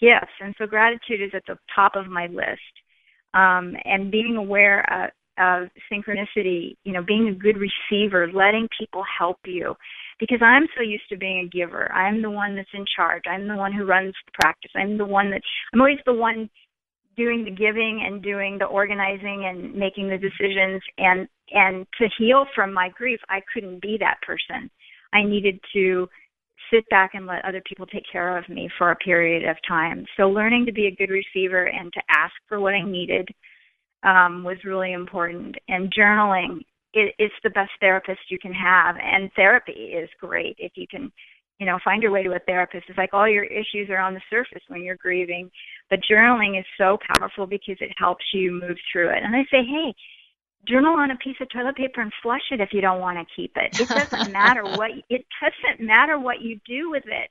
[0.00, 0.32] gifts.
[0.40, 2.60] And so gratitude is at the top of my list
[3.34, 9.02] um, and being aware of, of synchronicity, you know, being a good receiver, letting people
[9.18, 9.74] help you.
[10.20, 11.90] Because I'm so used to being a giver.
[11.92, 13.24] I'm the one that's in charge.
[13.28, 14.70] I'm the one who runs the practice.
[14.76, 15.42] I'm the one that
[15.72, 16.48] I'm always the one
[17.16, 22.46] doing the giving and doing the organizing and making the decisions and and to heal
[22.54, 24.70] from my grief, I couldn't be that person.
[25.12, 26.08] I needed to
[26.74, 30.04] sit back and let other people take care of me for a period of time.
[30.16, 33.28] So learning to be a good receiver and to ask for what I needed
[34.02, 35.54] um, was really important.
[35.68, 36.60] And journaling
[36.94, 38.96] it, it's the best therapist you can have.
[39.02, 41.12] And therapy is great if you can,
[41.58, 42.86] you know, find your way to a therapist.
[42.88, 45.50] It's like all your issues are on the surface when you're grieving,
[45.90, 49.22] but journaling is so powerful because it helps you move through it.
[49.22, 49.94] And I say, hey,
[50.66, 53.34] journal on a piece of toilet paper and flush it if you don't want to
[53.34, 53.78] keep it.
[53.80, 57.30] It doesn't matter what it doesn't matter what you do with it.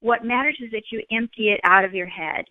[0.00, 2.44] What matters is that you empty it out of your head,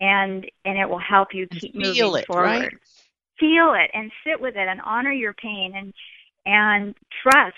[0.00, 2.44] and and it will help you keep feel moving it, forward.
[2.44, 2.72] right?
[3.40, 5.92] Feel it and sit with it and honor your pain and
[6.46, 7.56] and trust.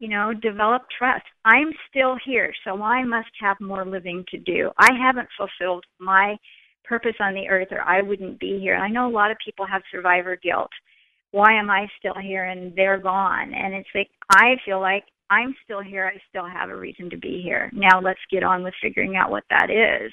[0.00, 1.24] You know, develop trust.
[1.44, 4.70] I'm still here, so I must have more living to do.
[4.78, 6.36] I haven't fulfilled my
[6.84, 8.74] purpose on the earth, or I wouldn't be here.
[8.76, 10.70] I know a lot of people have survivor guilt
[11.34, 13.52] why am I still here and they're gone?
[13.52, 16.06] And it's like I feel like I'm still here.
[16.06, 17.72] I still have a reason to be here.
[17.74, 20.12] Now let's get on with figuring out what that is.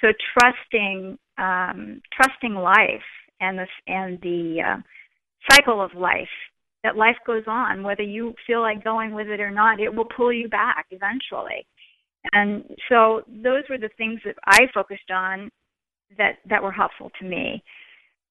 [0.00, 3.10] So trusting, um, trusting life
[3.42, 4.76] and the and the uh,
[5.50, 6.26] cycle of life.
[6.82, 9.80] That life goes on, whether you feel like going with it or not.
[9.80, 11.66] It will pull you back eventually.
[12.32, 15.50] And so those were the things that I focused on
[16.16, 17.62] that that were helpful to me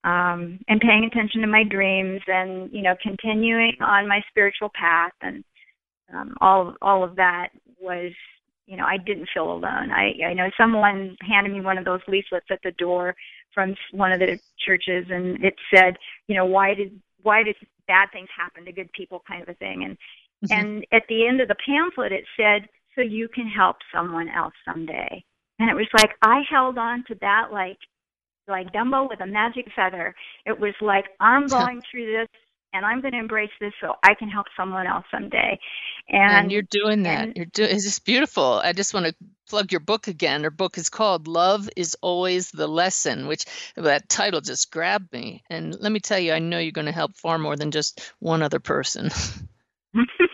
[0.07, 5.11] um, and paying attention to my dreams and you know continuing on my spiritual path
[5.21, 5.43] and
[6.13, 7.49] um, all all of that
[7.81, 8.13] was
[8.67, 9.91] you know I didn't feel alone.
[9.91, 13.15] I I know someone handed me one of those leaflets at the door
[13.53, 15.97] from one of the churches and it said
[16.27, 17.55] you know why did why did
[17.87, 19.97] bad things happen to good people kind of a thing and
[20.45, 20.53] mm-hmm.
[20.53, 24.53] and at the end of the pamphlet it said so you can help someone else
[24.63, 25.23] someday
[25.59, 27.77] and it was like I held on to that like
[28.47, 30.15] like Dumbo with a magic feather.
[30.45, 32.27] It was like I'm going through this
[32.73, 35.59] and I'm going to embrace this so I can help someone else someday.
[36.09, 37.23] And, and you're doing that.
[37.23, 38.61] And, you're doing it's just beautiful.
[38.63, 39.15] I just want to
[39.49, 40.43] plug your book again.
[40.43, 43.45] Her book is called Love is Always the Lesson, which
[43.75, 45.43] that title just grabbed me.
[45.49, 48.13] And let me tell you, I know you're going to help far more than just
[48.19, 49.09] one other person.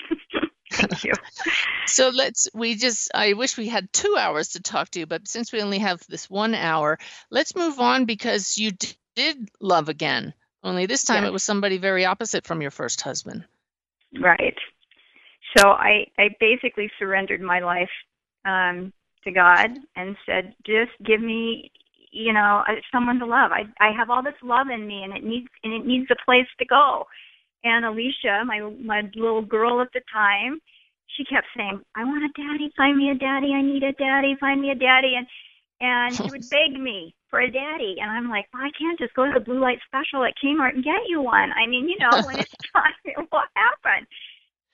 [0.89, 1.13] Thank you.
[1.87, 5.27] so let's, we just, I wish we had two hours to talk to you, but
[5.27, 9.89] since we only have this one hour, let's move on because you d- did love
[9.89, 10.33] again.
[10.63, 11.29] Only this time Yes.
[11.29, 13.45] it was somebody very opposite from your first husband.
[14.19, 14.57] Right.
[15.57, 17.89] So I I basically surrendered my life
[18.45, 21.71] um to God and said, just give me
[22.11, 23.51] you know uh, someone to love.
[23.51, 26.25] I I have all this love in me and it needs and it needs a
[26.25, 27.05] place to go.
[27.63, 30.59] And Alicia, my my little girl at the time,
[31.07, 32.71] she kept saying, "I want a daddy.
[32.75, 33.53] Find me a daddy.
[33.53, 34.35] I need a daddy.
[34.39, 35.27] Find me a daddy." And
[35.81, 39.13] and she would beg me for a daddy, and I'm like, well, "I can't just
[39.13, 41.51] go to the blue light special at Kmart and get you one.
[41.51, 44.07] I mean, you know, when it's time, it will happen."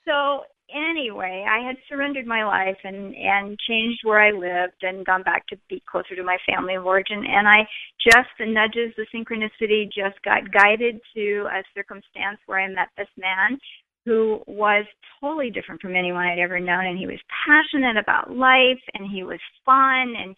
[0.06, 5.24] So anyway, I had surrendered my life and and changed where I lived and gone
[5.24, 7.26] back to be closer to my family of origin.
[7.26, 7.68] And I
[8.04, 13.10] just the nudges, the synchronicity, just got guided to a circumstance where I met this
[13.18, 13.60] man
[14.06, 14.86] who was
[15.20, 19.24] totally different from anyone I'd ever known, and he was passionate about life, and he
[19.24, 20.36] was fun, and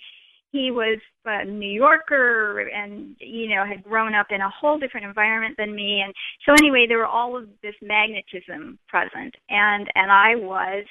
[0.52, 5.06] he was a New Yorker and you know had grown up in a whole different
[5.06, 6.14] environment than me and
[6.46, 10.86] so anyway there were all of this magnetism present and and I was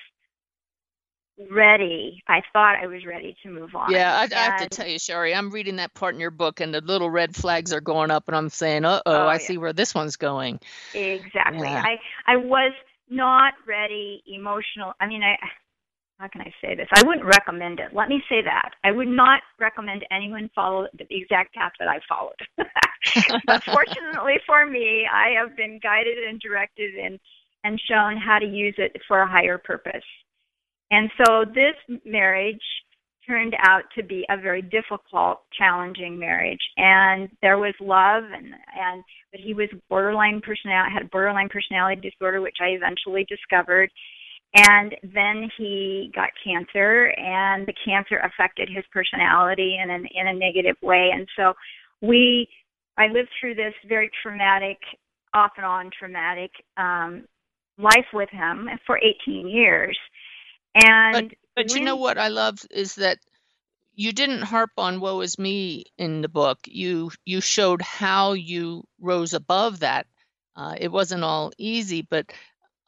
[1.48, 4.86] ready I thought I was ready to move on Yeah, I, I have to tell
[4.86, 7.80] you, Sherry, I'm reading that part in your book, and the little red flags are
[7.80, 9.38] going up, and I'm saying, "Uh oh, Oh, I yeah.
[9.38, 10.60] see where this one's going."
[10.94, 11.68] Exactly.
[11.68, 11.82] Yeah.
[11.82, 12.72] I I was
[13.08, 14.92] not ready emotional.
[15.00, 15.36] I mean, I
[16.18, 16.86] how can I say this?
[16.92, 17.94] I wouldn't recommend it.
[17.94, 18.72] Let me say that.
[18.84, 22.36] I would not recommend anyone follow the exact path that I followed.
[23.46, 27.18] but fortunately for me, I have been guided and directed and
[27.64, 30.04] and shown how to use it for a higher purpose.
[30.90, 32.60] And so this marriage
[33.26, 36.60] turned out to be a very difficult, challenging marriage.
[36.76, 42.40] And there was love, and and but he was borderline personality had borderline personality disorder,
[42.40, 43.90] which I eventually discovered.
[44.56, 50.34] And then he got cancer, and the cancer affected his personality in an in a
[50.34, 51.10] negative way.
[51.14, 51.52] And so
[52.00, 52.48] we,
[52.98, 54.78] I lived through this very traumatic,
[55.34, 57.26] off and on traumatic um,
[57.78, 59.96] life with him for 18 years.
[60.74, 63.18] And but, but you know what I love is that
[63.94, 66.58] you didn't harp on woe is me in the book.
[66.66, 70.06] You you showed how you rose above that.
[70.56, 72.32] Uh, it wasn't all easy, but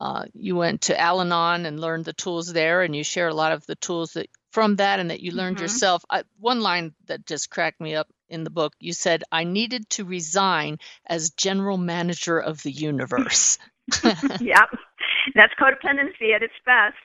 [0.01, 3.53] uh, you went to Al-Anon and learned the tools there, and you share a lot
[3.53, 5.65] of the tools that from that and that you learned mm-hmm.
[5.65, 6.05] yourself.
[6.11, 9.89] I, one line that just cracked me up in the book, you said, "I needed
[9.91, 13.59] to resign as general manager of the universe."
[14.41, 14.71] yep,
[15.35, 16.97] that's codependency at its best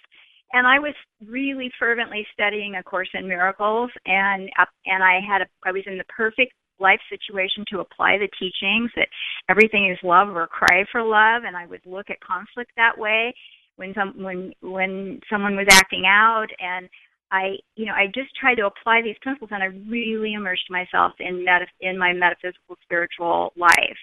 [0.54, 0.94] and I was
[1.26, 5.84] really fervently studying A Course in Miracles, and uh, and I had a, I was
[5.86, 9.08] in the perfect life situation to apply the teachings that
[9.50, 13.34] everything is love or cry for love, and I would look at conflict that way
[13.76, 16.88] when some when when someone was acting out, and
[17.32, 21.14] I you know I just tried to apply these principles, and I really immersed myself
[21.20, 23.98] in meta, in my metaphysical spiritual life.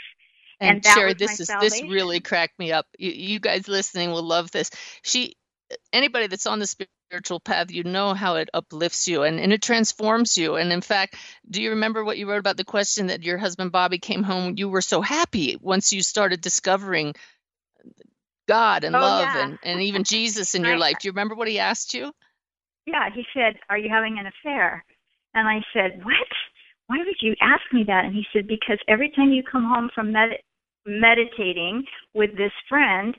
[0.61, 1.87] And, and this is salvation.
[1.87, 2.87] this really cracked me up.
[2.97, 4.71] You, you guys listening will love this.
[5.03, 5.35] She
[5.93, 9.63] anybody that's on the spiritual path, you know how it uplifts you and, and it
[9.63, 10.57] transforms you.
[10.57, 11.17] And in fact,
[11.49, 14.55] do you remember what you wrote about the question that your husband Bobby came home?
[14.57, 17.15] You were so happy once you started discovering
[18.47, 19.45] God and oh, love yeah.
[19.45, 20.97] and, and even Jesus in your life.
[21.01, 22.13] Do you remember what he asked you?
[22.87, 24.85] Yeah, he said, Are you having an affair?
[25.35, 26.29] And I said, What?
[26.87, 28.05] Why would you ask me that?
[28.05, 30.43] And he said, Because every time you come home from med-
[30.85, 33.17] meditating with this friend,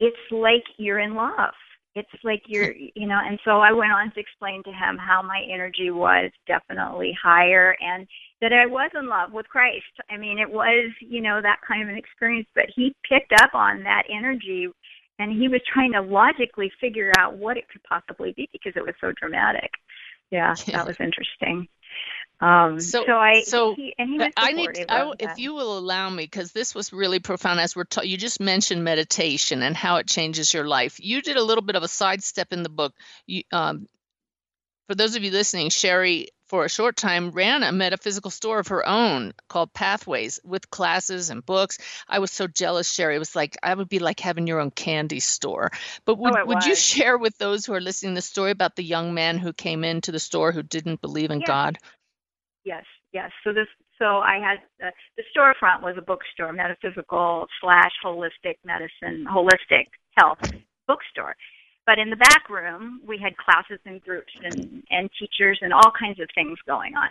[0.00, 1.54] it's like you're in love.
[1.94, 5.22] It's like you're, you know, and so I went on to explain to him how
[5.22, 8.06] my energy was definitely higher and
[8.40, 9.84] that I was in love with Christ.
[10.10, 13.54] I mean, it was, you know, that kind of an experience, but he picked up
[13.54, 14.68] on that energy
[15.18, 18.84] and he was trying to logically figure out what it could possibly be because it
[18.84, 19.70] was so dramatic.
[20.30, 21.68] Yeah, that was interesting.
[22.38, 25.78] Um, so, so I so he, and he was I need I, if you will
[25.78, 29.74] allow me because this was really profound as we're ta- you just mentioned meditation and
[29.74, 30.98] how it changes your life.
[31.02, 32.94] You did a little bit of a sidestep in the book.
[33.26, 33.88] You, um,
[34.86, 38.68] for those of you listening, Sherry for a short time ran a metaphysical store of
[38.68, 41.78] her own called Pathways with classes and books.
[42.08, 43.16] I was so jealous, Sherry.
[43.16, 45.70] It was like I would be like having your own candy store.
[46.04, 48.84] But would oh, would you share with those who are listening the story about the
[48.84, 51.46] young man who came into the store who didn't believe in yeah.
[51.46, 51.78] God?
[52.66, 53.30] Yes, yes.
[53.44, 59.24] So this, so I had uh, the storefront was a bookstore, metaphysical slash holistic medicine,
[59.30, 59.86] holistic
[60.18, 60.38] health
[60.88, 61.36] bookstore.
[61.86, 65.92] But in the back room, we had classes and groups and and teachers and all
[65.96, 67.10] kinds of things going on.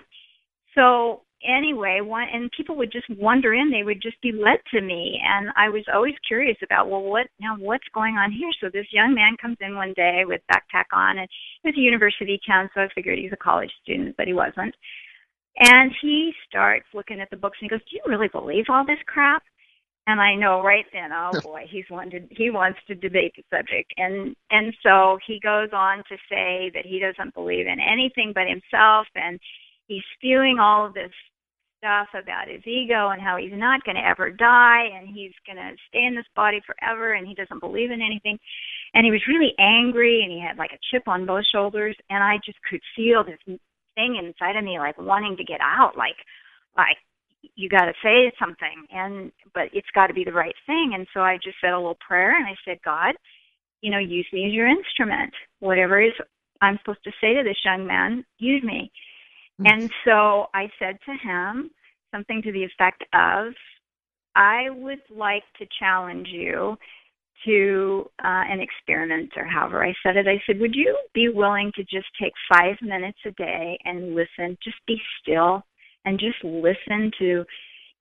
[0.75, 3.71] So anyway, one and people would just wander in.
[3.71, 7.27] They would just be led to me, and I was always curious about well, what
[7.39, 7.55] now?
[7.57, 8.51] What's going on here?
[8.59, 11.29] So this young man comes in one day with backpack on, and
[11.63, 14.75] it was a university town, so I figured he's a college student, but he wasn't.
[15.57, 18.85] And he starts looking at the books and he goes, "Do you really believe all
[18.85, 19.43] this crap?"
[20.07, 23.93] And I know right then, oh boy, he's wanted he wants to debate the subject.
[23.97, 28.47] And and so he goes on to say that he doesn't believe in anything but
[28.47, 29.39] himself and
[29.87, 31.11] he's spewing all of this
[31.79, 35.57] stuff about his ego and how he's not going to ever die and he's going
[35.57, 38.39] to stay in this body forever and he doesn't believe in anything.
[38.93, 42.23] And he was really angry and he had like a chip on both shoulders and
[42.23, 43.57] I just could feel this
[43.95, 46.17] thing inside of me like wanting to get out like
[46.77, 46.97] like
[47.55, 50.91] you got to say something and but it's got to be the right thing.
[50.95, 53.15] And so i just said a little prayer and i said god
[53.81, 55.33] you know use me as your instrument.
[55.59, 56.13] Whatever is
[56.61, 58.91] i'm supposed to say to this young man use me.
[59.59, 59.81] Mm-hmm.
[59.81, 61.71] and so i said to him
[62.11, 63.53] something to the effect of
[64.35, 66.77] i would like to challenge you
[67.45, 70.27] to uh, an experiment or however I said it.
[70.27, 74.57] I said, Would you be willing to just take five minutes a day and listen?
[74.63, 75.63] Just be still
[76.05, 77.43] and just listen to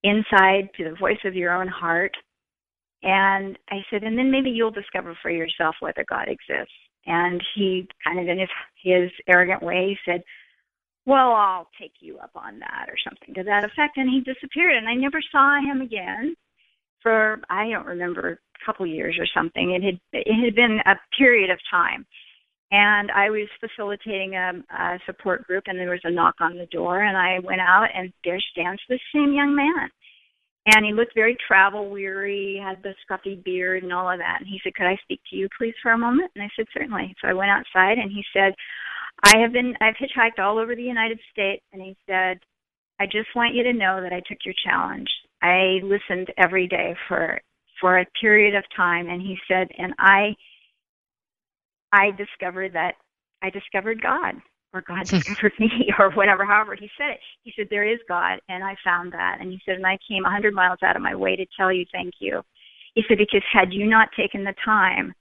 [0.02, 2.12] inside to the voice of your own heart.
[3.02, 6.72] And I said, and then maybe you'll discover for yourself whether God exists.
[7.06, 8.48] And he kind of in his
[8.82, 10.22] his arrogant way said,
[11.04, 14.76] Well, I'll take you up on that or something to that effect and he disappeared
[14.76, 16.34] and I never saw him again
[17.04, 19.70] for I don't remember a couple years or something.
[19.70, 22.04] It had it had been a period of time,
[22.72, 26.66] and I was facilitating a, a support group, and there was a knock on the
[26.66, 29.88] door, and I went out, and there stands this same young man,
[30.74, 34.48] and he looked very travel weary, had the scruffy beard and all of that, and
[34.48, 37.14] he said, "Could I speak to you, please, for a moment?" And I said, "Certainly."
[37.20, 38.54] So I went outside, and he said.
[39.22, 42.40] I have been I've hitchhiked all over the United States and he said,
[43.00, 45.08] I just want you to know that I took your challenge.
[45.44, 47.38] I listened every day for
[47.80, 50.34] for a period of time and he said and I
[51.92, 52.94] I discovered that
[53.42, 54.36] I discovered God
[54.72, 57.20] or God discovered me or whatever, however he said it.
[57.42, 60.24] He said, There is God and I found that and he said, and I came
[60.24, 62.40] a hundred miles out of my way to tell you thank you.
[62.94, 65.12] He said, Because had you not taken the time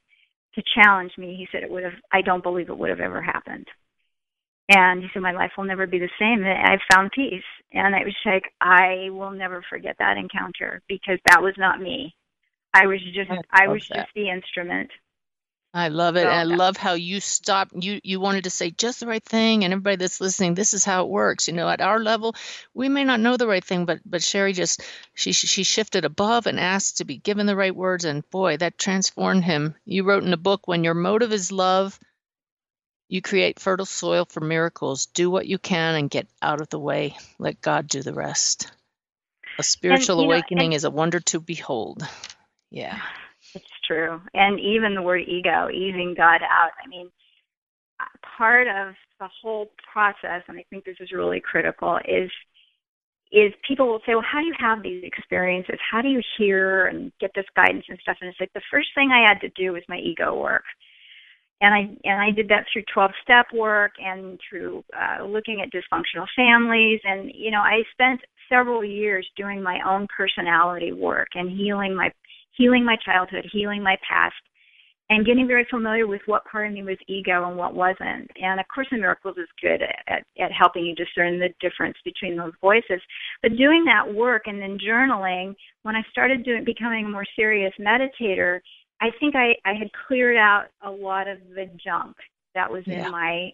[0.55, 3.21] to challenge me, he said it would have I don't believe it would have ever
[3.21, 3.67] happened.
[4.69, 6.43] And he said, My life will never be the same.
[6.43, 7.43] And I found peace.
[7.73, 12.15] And it was like, I will never forget that encounter because that was not me.
[12.73, 13.95] I was just I, I was that.
[13.95, 14.89] just the instrument.
[15.75, 16.21] I love it.
[16.21, 19.23] So, and I love how you stopped you you wanted to say just the right
[19.23, 21.47] thing and everybody that's listening this is how it works.
[21.47, 22.35] You know, at our level,
[22.75, 24.81] we may not know the right thing, but but Sherry just
[25.15, 28.77] she she shifted above and asked to be given the right words and boy, that
[28.77, 29.73] transformed him.
[29.85, 31.99] You wrote in the book when your motive is love,
[33.07, 35.07] you create fertile soil for miracles.
[35.07, 37.15] Do what you can and get out of the way.
[37.39, 38.71] Let God do the rest.
[39.59, 42.01] A spiritual and, awakening know, and, is a wonder to behold.
[42.71, 42.99] Yeah.
[43.53, 44.19] It's true.
[44.33, 46.71] And even the word ego, easing God out.
[46.83, 47.09] I mean,
[47.99, 48.05] uh,
[48.37, 52.31] part of the whole process, and I think this is really critical, is
[53.31, 55.79] is people will say, well, how do you have these experiences?
[55.91, 58.17] How do you hear and get this guidance and stuff?
[58.21, 60.63] And it's like the first thing I had to do was my ego work
[61.63, 65.71] and I and I did that through 12 step work and through uh, looking at
[65.71, 71.49] dysfunctional families and you know I spent several years doing my own personality work and
[71.49, 72.11] healing my
[72.57, 74.35] healing my childhood, healing my past,
[75.09, 78.29] and getting very familiar with what part of me was ego and what wasn't.
[78.41, 82.37] And of Course in Miracles is good at, at helping you discern the difference between
[82.37, 83.01] those voices.
[83.41, 87.73] But doing that work and then journaling, when I started doing becoming a more serious
[87.79, 88.59] meditator,
[89.03, 92.15] I think I, I had cleared out a lot of the junk
[92.55, 93.05] that was yeah.
[93.05, 93.51] in my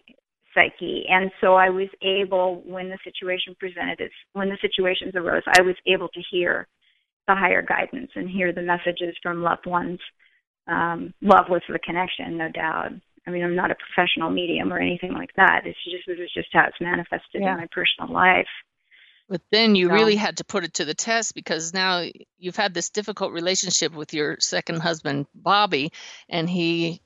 [0.54, 1.04] psyche.
[1.08, 5.62] And so I was able, when the situation presented its, when the situations arose, I
[5.62, 6.68] was able to hear
[7.26, 9.98] the higher guidance and hear the messages from loved ones.
[10.68, 12.92] Um, love was the connection, no doubt.
[13.26, 15.62] I mean, I'm not a professional medium or anything like that.
[15.64, 17.54] It's just, it was just how it's manifested yeah.
[17.54, 18.46] in my personal life.
[19.30, 19.94] But then you so.
[19.94, 22.04] really had to put it to the test because now
[22.36, 25.92] you've had this difficult relationship with your second husband, Bobby,
[26.28, 27.00] and he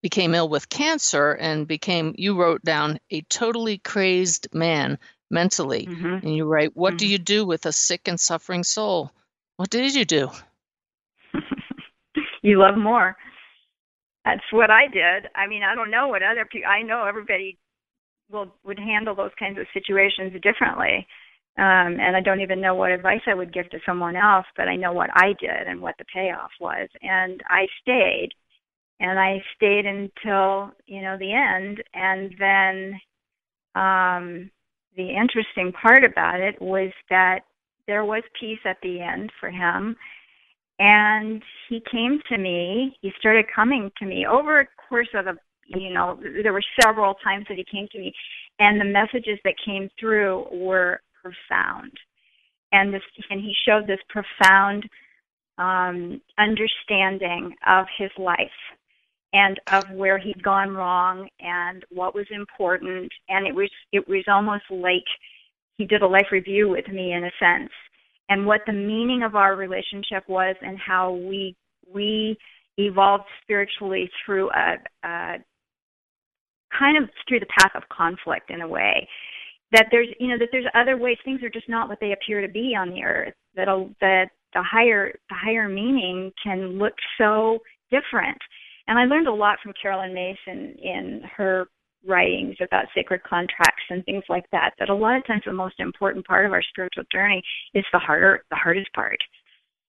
[0.00, 4.98] became ill with cancer and became, you wrote down, a totally crazed man
[5.30, 5.84] mentally.
[5.84, 6.26] Mm-hmm.
[6.26, 6.96] And you write, What mm-hmm.
[6.96, 9.12] do you do with a sick and suffering soul?
[9.56, 10.30] What did you do?
[12.42, 13.18] you love more.
[14.24, 15.26] That's what I did.
[15.34, 17.58] I mean, I don't know what other people, I know everybody
[18.30, 21.06] will would handle those kinds of situations differently
[21.58, 24.68] um, and I don't even know what advice I would give to someone else, but
[24.68, 26.88] I know what I did and what the payoff was.
[27.02, 28.30] And I stayed,
[29.00, 31.82] and I stayed until you know the end.
[31.92, 33.00] And then
[33.74, 34.50] um,
[34.96, 37.40] the interesting part about it was that
[37.86, 39.96] there was peace at the end for him.
[40.78, 42.96] And he came to me.
[43.02, 45.34] He started coming to me over a course of the
[45.66, 48.12] you know there were several times that he came to me
[48.58, 51.92] and the messages that came through were profound.
[52.72, 54.88] And this, and he showed this profound
[55.58, 58.48] um, understanding of his life
[59.32, 63.10] and of where he'd gone wrong and what was important.
[63.28, 65.04] And it was it was almost like
[65.76, 67.70] he did a life review with me in a sense,
[68.28, 71.56] and what the meaning of our relationship was, and how we
[71.92, 72.36] we
[72.76, 75.36] evolved spiritually through a, a
[76.76, 79.08] kind of through the path of conflict in a way
[79.72, 82.40] that there's you know that there's other ways things are just not what they appear
[82.40, 86.94] to be on the earth that a, that the higher the higher meaning can look
[87.18, 87.58] so
[87.90, 88.38] different.
[88.86, 91.66] And i learned a lot from Caroline Myss in her
[92.06, 95.78] writings about sacred contracts and things like that that a lot of times the most
[95.78, 97.42] important part of our spiritual journey
[97.74, 99.18] is the harder the hardest part.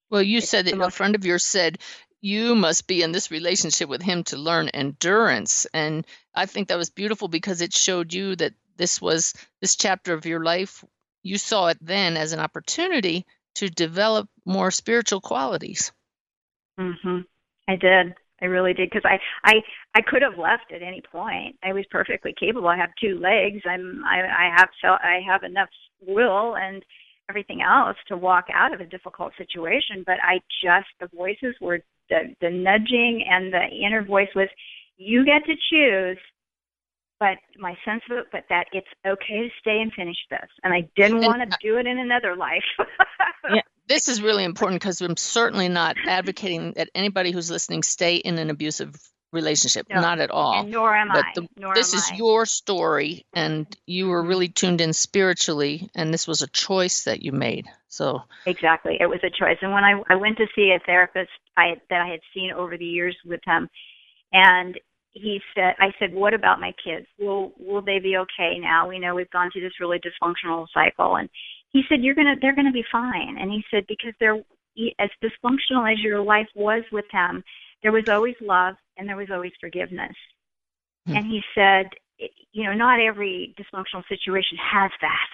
[0.10, 1.80] Well you it's said that a friend of yours said
[2.24, 5.66] you must be in this relationship with him to learn endurance.
[5.74, 6.06] And
[6.36, 10.26] i think that was beautiful because it showed you that this was this chapter of
[10.26, 10.84] your life
[11.24, 13.26] you saw it then as an opportunity
[13.56, 15.92] to develop more spiritual qualities.
[16.80, 17.26] Mhm
[17.68, 18.16] i did.
[18.42, 19.62] I really did because i i
[19.94, 21.58] i could have left at any point.
[21.64, 22.68] I was perfectly capable.
[22.68, 23.62] I have two legs.
[23.66, 25.70] I'm i i have so i have enough
[26.02, 26.84] will and
[27.30, 31.80] everything else to walk out of a difficult situation but i just the voices were
[32.10, 34.50] the the nudging and the inner voice was
[34.98, 36.18] you get to choose
[37.22, 40.50] but my sense of it, but that it's okay to stay and finish this.
[40.64, 42.64] And I didn't want to do it in another life.
[43.54, 48.16] yeah, this is really important because I'm certainly not advocating that anybody who's listening stay
[48.16, 48.96] in an abusive
[49.32, 50.02] relationship, No.
[50.02, 50.62] not at all.
[50.62, 51.32] And nor am but I.
[51.36, 52.16] the- nor this is I.
[52.16, 54.28] your story, and you were Mhm.
[54.28, 57.68] really tuned in spiritually, and this was a choice that you made.
[57.88, 58.98] So, Exactly.
[59.00, 59.60] It was a choice.
[59.62, 62.78] And when I I went to see a therapist I that I had seen over
[62.78, 63.70] the years with him
[64.34, 64.80] and
[65.14, 67.06] he said I said, What about my kids?
[67.20, 68.88] Will will they be okay now?
[68.88, 71.30] We know we've gone through this really dysfunctional cycle and
[71.70, 74.42] he said, You're gonna they're gonna be fine and he said, Because they're
[75.00, 77.44] as dysfunctional as your life was with them,
[77.84, 80.16] there was always love and there was always forgiveness.
[81.08, 81.18] Hmm.
[81.18, 81.88] And he said,
[82.52, 85.30] you know, not every dysfunctional situation has that.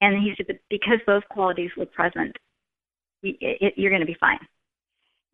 [0.00, 2.34] And he said, but because those qualities were present,
[3.22, 4.38] y- it, you're going to be fine.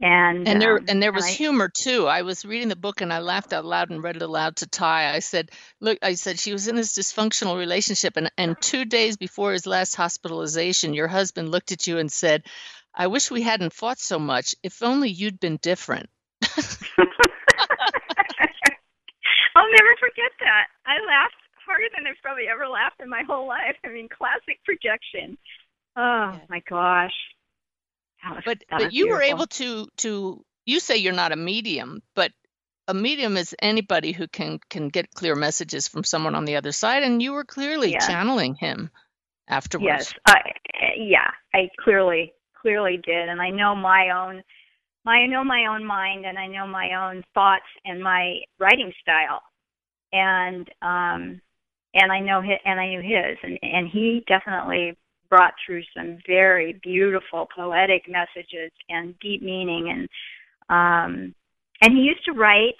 [0.00, 2.06] And and there um, and there was I- humor too.
[2.06, 4.68] I was reading the book and I laughed out loud and read it aloud to
[4.68, 5.12] Ty.
[5.12, 9.16] I said, "Look," I said, "she was in this dysfunctional relationship, and and two days
[9.16, 12.44] before his last hospitalization, your husband looked at you and said."
[12.94, 14.56] I wish we hadn't fought so much.
[14.64, 16.10] If only you'd been different.
[16.42, 16.48] I'll
[19.70, 20.66] never forget that.
[20.84, 23.76] I laughed harder than I've probably ever laughed in my whole life.
[23.84, 25.38] I mean, classic projection.
[25.96, 27.12] Oh my gosh.
[28.30, 32.32] Was, But but you were able to to you say you're not a medium, but
[32.86, 36.72] a medium is anybody who can can get clear messages from someone on the other
[36.72, 38.06] side, and you were clearly Yeah.
[38.06, 38.90] channeling him
[39.48, 40.14] afterwards.
[40.14, 40.40] Yes, I
[40.96, 44.42] yeah, I clearly clearly did, and I know my own,
[45.04, 48.92] my I know my own mind, and I know my own thoughts and my writing
[49.00, 49.42] style,
[50.12, 51.40] and um,
[51.94, 54.96] and I know his, and I knew his, and and he definitely
[55.30, 60.08] brought through some very beautiful poetic messages and deep meaning, and
[60.70, 61.34] um,
[61.82, 62.76] and he used to write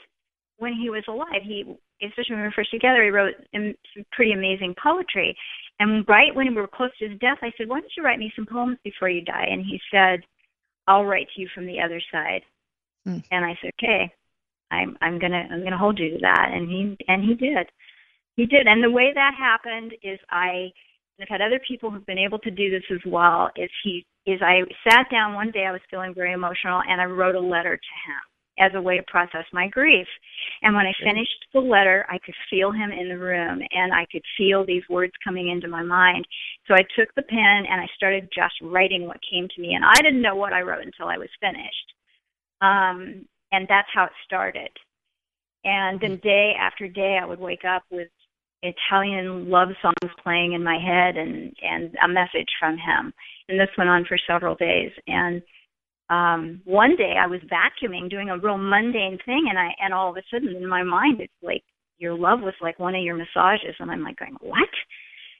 [0.58, 1.42] when he was alive.
[1.42, 1.64] He
[2.02, 3.74] especially when we were first together, he wrote some
[4.12, 5.36] pretty amazing poetry.
[5.80, 8.18] And right when we were close to his death, I said, "Why don't you write
[8.18, 10.24] me some poems before you die?" And he said,
[10.86, 12.42] "I'll write to you from the other side."
[13.04, 13.18] Hmm.
[13.30, 14.12] And I said, "Okay,
[14.70, 17.68] I'm I'm gonna I'm gonna hold you to that." And he and he did,
[18.36, 18.66] he did.
[18.66, 20.72] And the way that happened is I
[21.20, 23.50] I've had other people who've been able to do this as well.
[23.56, 27.04] Is he is I sat down one day I was feeling very emotional and I
[27.04, 28.20] wrote a letter to him
[28.60, 30.06] as a way to process my grief.
[30.62, 34.06] And when I finished the letter, I could feel him in the room and I
[34.10, 36.26] could feel these words coming into my mind.
[36.66, 39.74] So I took the pen and I started just writing what came to me.
[39.74, 41.94] And I didn't know what I wrote until I was finished.
[42.60, 44.70] Um, and that's how it started.
[45.64, 48.08] And then day after day, I would wake up with
[48.62, 53.12] Italian love songs playing in my head and and a message from him.
[53.48, 54.90] And this went on for several days.
[55.06, 55.42] And
[56.10, 60.10] um one day I was vacuuming, doing a real mundane thing, and I and all
[60.10, 61.62] of a sudden in my mind it's like
[61.98, 64.68] your love was like one of your massages, and I'm like going what?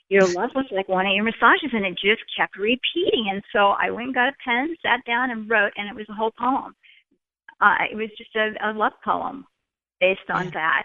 [0.09, 3.29] Your love was like one of your massages, and it just kept repeating.
[3.31, 6.07] And so I went and got a pen, sat down, and wrote, and it was
[6.09, 6.75] a whole poem.
[7.61, 9.45] Uh, it was just a, a love poem
[10.01, 10.85] based on that.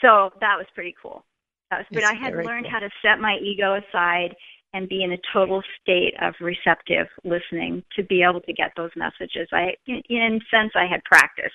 [0.00, 1.24] So that was pretty cool.
[1.70, 2.72] That was, but It's I had learned cool.
[2.72, 4.34] how to set my ego aside
[4.74, 8.90] and be in a total state of receptive listening to be able to get those
[8.96, 9.48] messages.
[9.52, 11.54] I, in, in sense, I had practiced.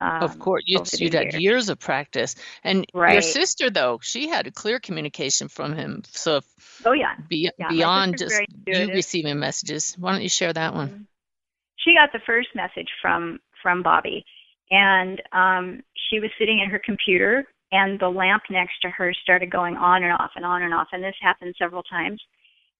[0.00, 1.42] Um, Of course, you'd, you'd had years.
[1.42, 2.34] years of practice.
[2.64, 6.02] And your sister, though, she had a clear communication from him.
[6.10, 6.40] So
[6.84, 7.14] Oh yeah.
[7.28, 11.06] be, Yeah, beyond just you receiving messages, why don't you share that one?
[11.76, 14.24] she got the first message from from Bobby,
[14.70, 19.50] and um, she was sitting at her computer, and the lamp next to her started
[19.50, 22.22] going on and off and on and off, and this happened several times.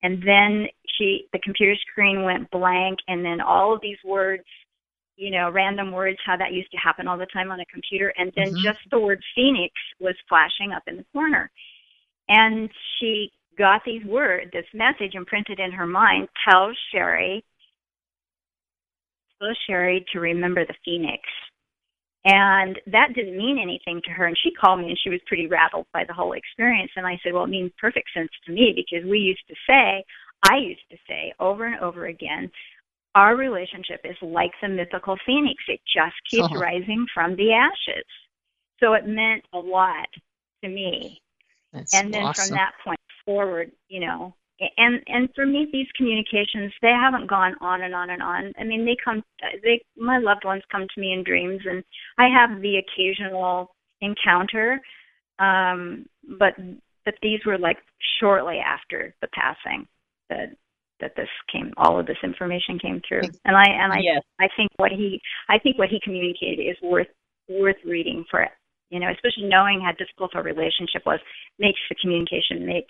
[0.03, 0.67] And then
[0.99, 4.45] she, the computer screen went blank, and then all of these words,
[5.17, 8.13] you know, random words, how that used to happen all the time on a computer,
[8.17, 8.63] and then Mhm.
[8.63, 11.51] just the word Phoenix was flashing up in the corner.
[12.29, 17.45] And she got these words, this message imprinted in her mind, tell Sherry
[19.43, 21.23] tell Sherry to remember the phoenix.
[22.25, 24.27] And that didn't mean anything to her.
[24.27, 26.93] And she called me and she was pretty rattled by the whole experience.
[26.97, 30.05] And I said, Well, it means perfect sense to me because we used to say,
[30.49, 32.51] I used to say over and over again,
[33.15, 35.63] our relationship is like the mythical phoenix.
[35.69, 36.59] It just keeps Uh-huh.
[36.61, 38.05] rising from the ashes.
[38.81, 40.09] So it meant a lot
[40.65, 41.21] to me
[41.73, 42.49] That's and then awesome.
[42.49, 44.35] from that point forward, you know,
[44.77, 48.53] and and for me, these communications they haven't gone on and on and on.
[48.59, 49.23] I mean, they come,
[49.63, 51.83] they my loved ones come to me in dreams, and
[52.19, 54.81] I have the occasional encounter,
[55.39, 56.07] um,
[56.39, 56.55] but
[57.05, 57.79] but these were like
[58.21, 59.87] shortly after the passing
[60.29, 60.55] that
[61.01, 64.23] that this came, all of this information came through, and I and I Yes.
[64.41, 67.09] I think what he I think what he communicated is worth
[67.49, 68.47] worth reading for
[68.91, 71.19] you know, especially knowing how difficult our relationship was,
[71.59, 72.85] makes the communication make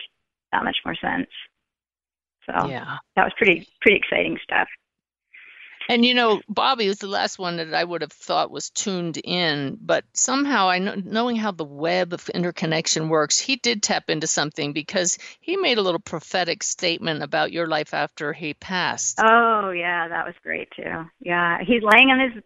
[0.51, 1.31] that much more sense.
[2.45, 2.97] So Yeah.
[3.15, 4.67] that was pretty pretty exciting stuff.
[5.89, 9.17] And you know, Bobby was the last one that I would have thought was tuned
[9.17, 14.09] in, but somehow I know, knowing how the web of interconnection works, he did tap
[14.09, 19.19] into something because he made a little prophetic statement about your life after he passed.
[19.21, 21.05] Oh yeah, that was great too.
[21.19, 22.43] Yeah, he's laying on his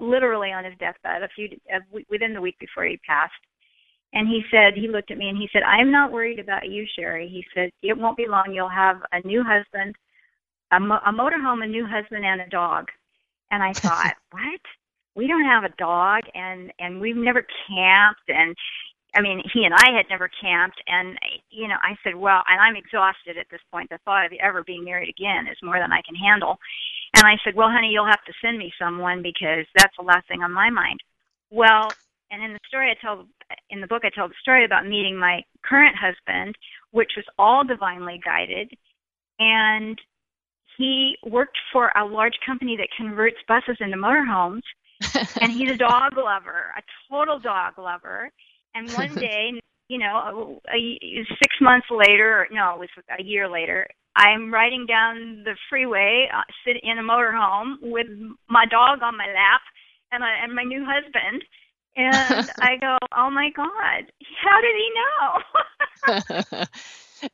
[0.00, 3.32] literally on his deathbed a few uh, within the week before he passed.
[4.12, 6.86] And he said, he looked at me and he said, I'm not worried about you,
[6.96, 7.28] Sherry.
[7.28, 8.52] He said, it won't be long.
[8.52, 9.94] You'll have a new husband,
[10.70, 12.88] a, mo- a motorhome, a new husband, and a dog.
[13.50, 14.60] And I thought, what?
[15.14, 18.56] We don't have a dog, and and we've never camped, and
[19.14, 21.18] I mean, he and I had never camped, and
[21.50, 23.90] you know, I said, well, and I'm exhausted at this point.
[23.90, 26.56] The thought of ever being married again is more than I can handle.
[27.14, 30.26] And I said, well, honey, you'll have to send me someone because that's the last
[30.28, 31.00] thing on my mind.
[31.50, 31.92] Well,
[32.30, 33.26] and in the story I tell
[33.70, 36.54] in the book, I tell the story about meeting my current husband,
[36.90, 38.70] which was all divinely guided,
[39.38, 39.98] and
[40.78, 44.62] he worked for a large company that converts buses into motorhomes.
[45.40, 48.30] And he's a dog lover a total dog lover.
[48.74, 52.88] And one day you know a, a, six months later no it was
[53.18, 53.86] a year later
[54.16, 58.06] i'm riding down the freeway uh, sit in a motorhome with
[58.48, 59.60] my dog on my lap
[60.10, 61.42] and I, and my new husband
[61.96, 64.04] and i go oh my god
[64.42, 66.64] how did he know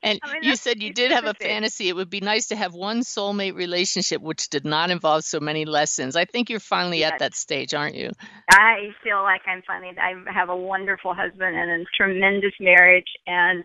[0.02, 1.88] and I mean, you said you did have a fantasy.
[1.88, 5.64] It would be nice to have one soulmate relationship which did not involve so many
[5.64, 6.16] lessons.
[6.16, 7.12] I think you're finally yes.
[7.12, 8.10] at that stage, aren't you?
[8.50, 9.96] I feel like I'm finally.
[9.98, 13.64] I have a wonderful husband and a tremendous marriage, and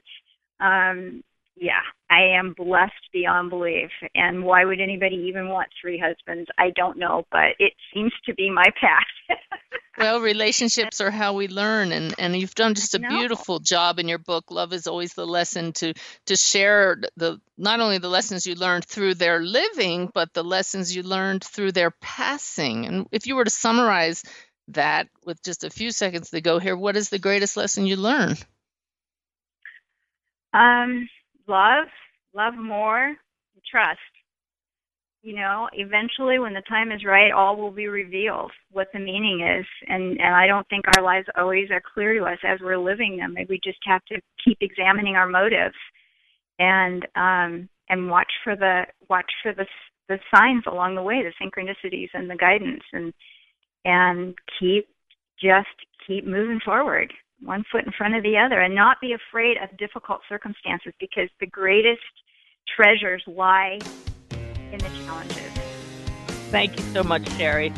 [0.60, 1.24] um,
[1.56, 1.82] yeah,
[2.14, 3.90] I am blessed beyond belief.
[4.14, 6.48] And why would anybody even want three husbands?
[6.60, 9.40] I don't know, but it seems to be my path.
[9.98, 14.08] well, relationships are how we learn, and and you've done just a beautiful job in
[14.08, 14.52] your book.
[14.52, 15.94] Love is always the lesson to
[16.28, 20.96] to share the not only the lessons you learned through their living, but the lessons
[20.96, 22.86] you learned through their passing.
[22.86, 24.24] And if you were to summarize
[24.68, 27.96] that with just a few seconds to go here, what is the greatest lesson you
[27.96, 28.46] learned?
[30.54, 31.10] Um,
[31.48, 31.88] love,
[32.34, 33.16] love more,
[33.70, 34.00] trust.
[35.22, 39.40] You know, eventually when the time is right, all will be revealed what the meaning
[39.42, 39.66] is.
[39.88, 43.18] And and I don't think our lives always are clear to us as we're living
[43.18, 43.34] them.
[43.34, 45.76] Maybe we just have to keep examining our motives
[46.60, 49.66] and um and watch for the watch for the
[50.10, 53.14] the signs along the way, the synchronicities and the guidance and
[53.86, 54.88] and keep
[55.42, 55.68] just
[56.06, 57.14] keep moving forward
[57.44, 61.30] one foot in front of the other and not be afraid of difficult circumstances because
[61.40, 62.02] the greatest
[62.76, 63.80] treasures lie
[64.72, 65.52] in the challenges.
[66.52, 67.74] Thank you so much, Sherry.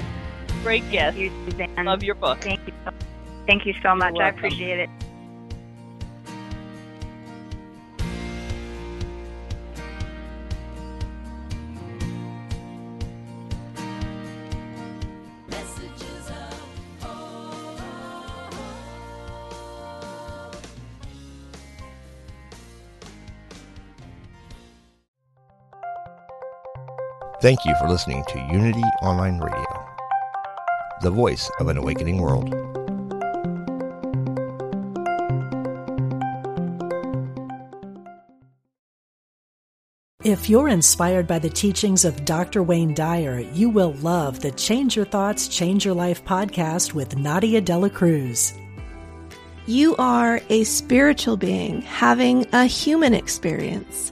[0.63, 1.17] Great guest.
[1.17, 1.85] Thank you, Suzanne.
[1.85, 2.41] Love your book.
[2.41, 2.73] Thank you.
[3.45, 4.15] Thank you so much.
[4.19, 4.89] I appreciate it.
[27.45, 29.87] Thank you for listening to Unity Online Radio,
[31.01, 32.49] the voice of an awakening world.
[40.23, 42.63] If you're inspired by the teachings of Dr.
[42.63, 47.61] Wayne Dyer, you will love the Change Your Thoughts, Change Your Life podcast with Nadia
[47.61, 48.55] Dela Cruz.
[49.67, 54.11] You are a spiritual being having a human experience.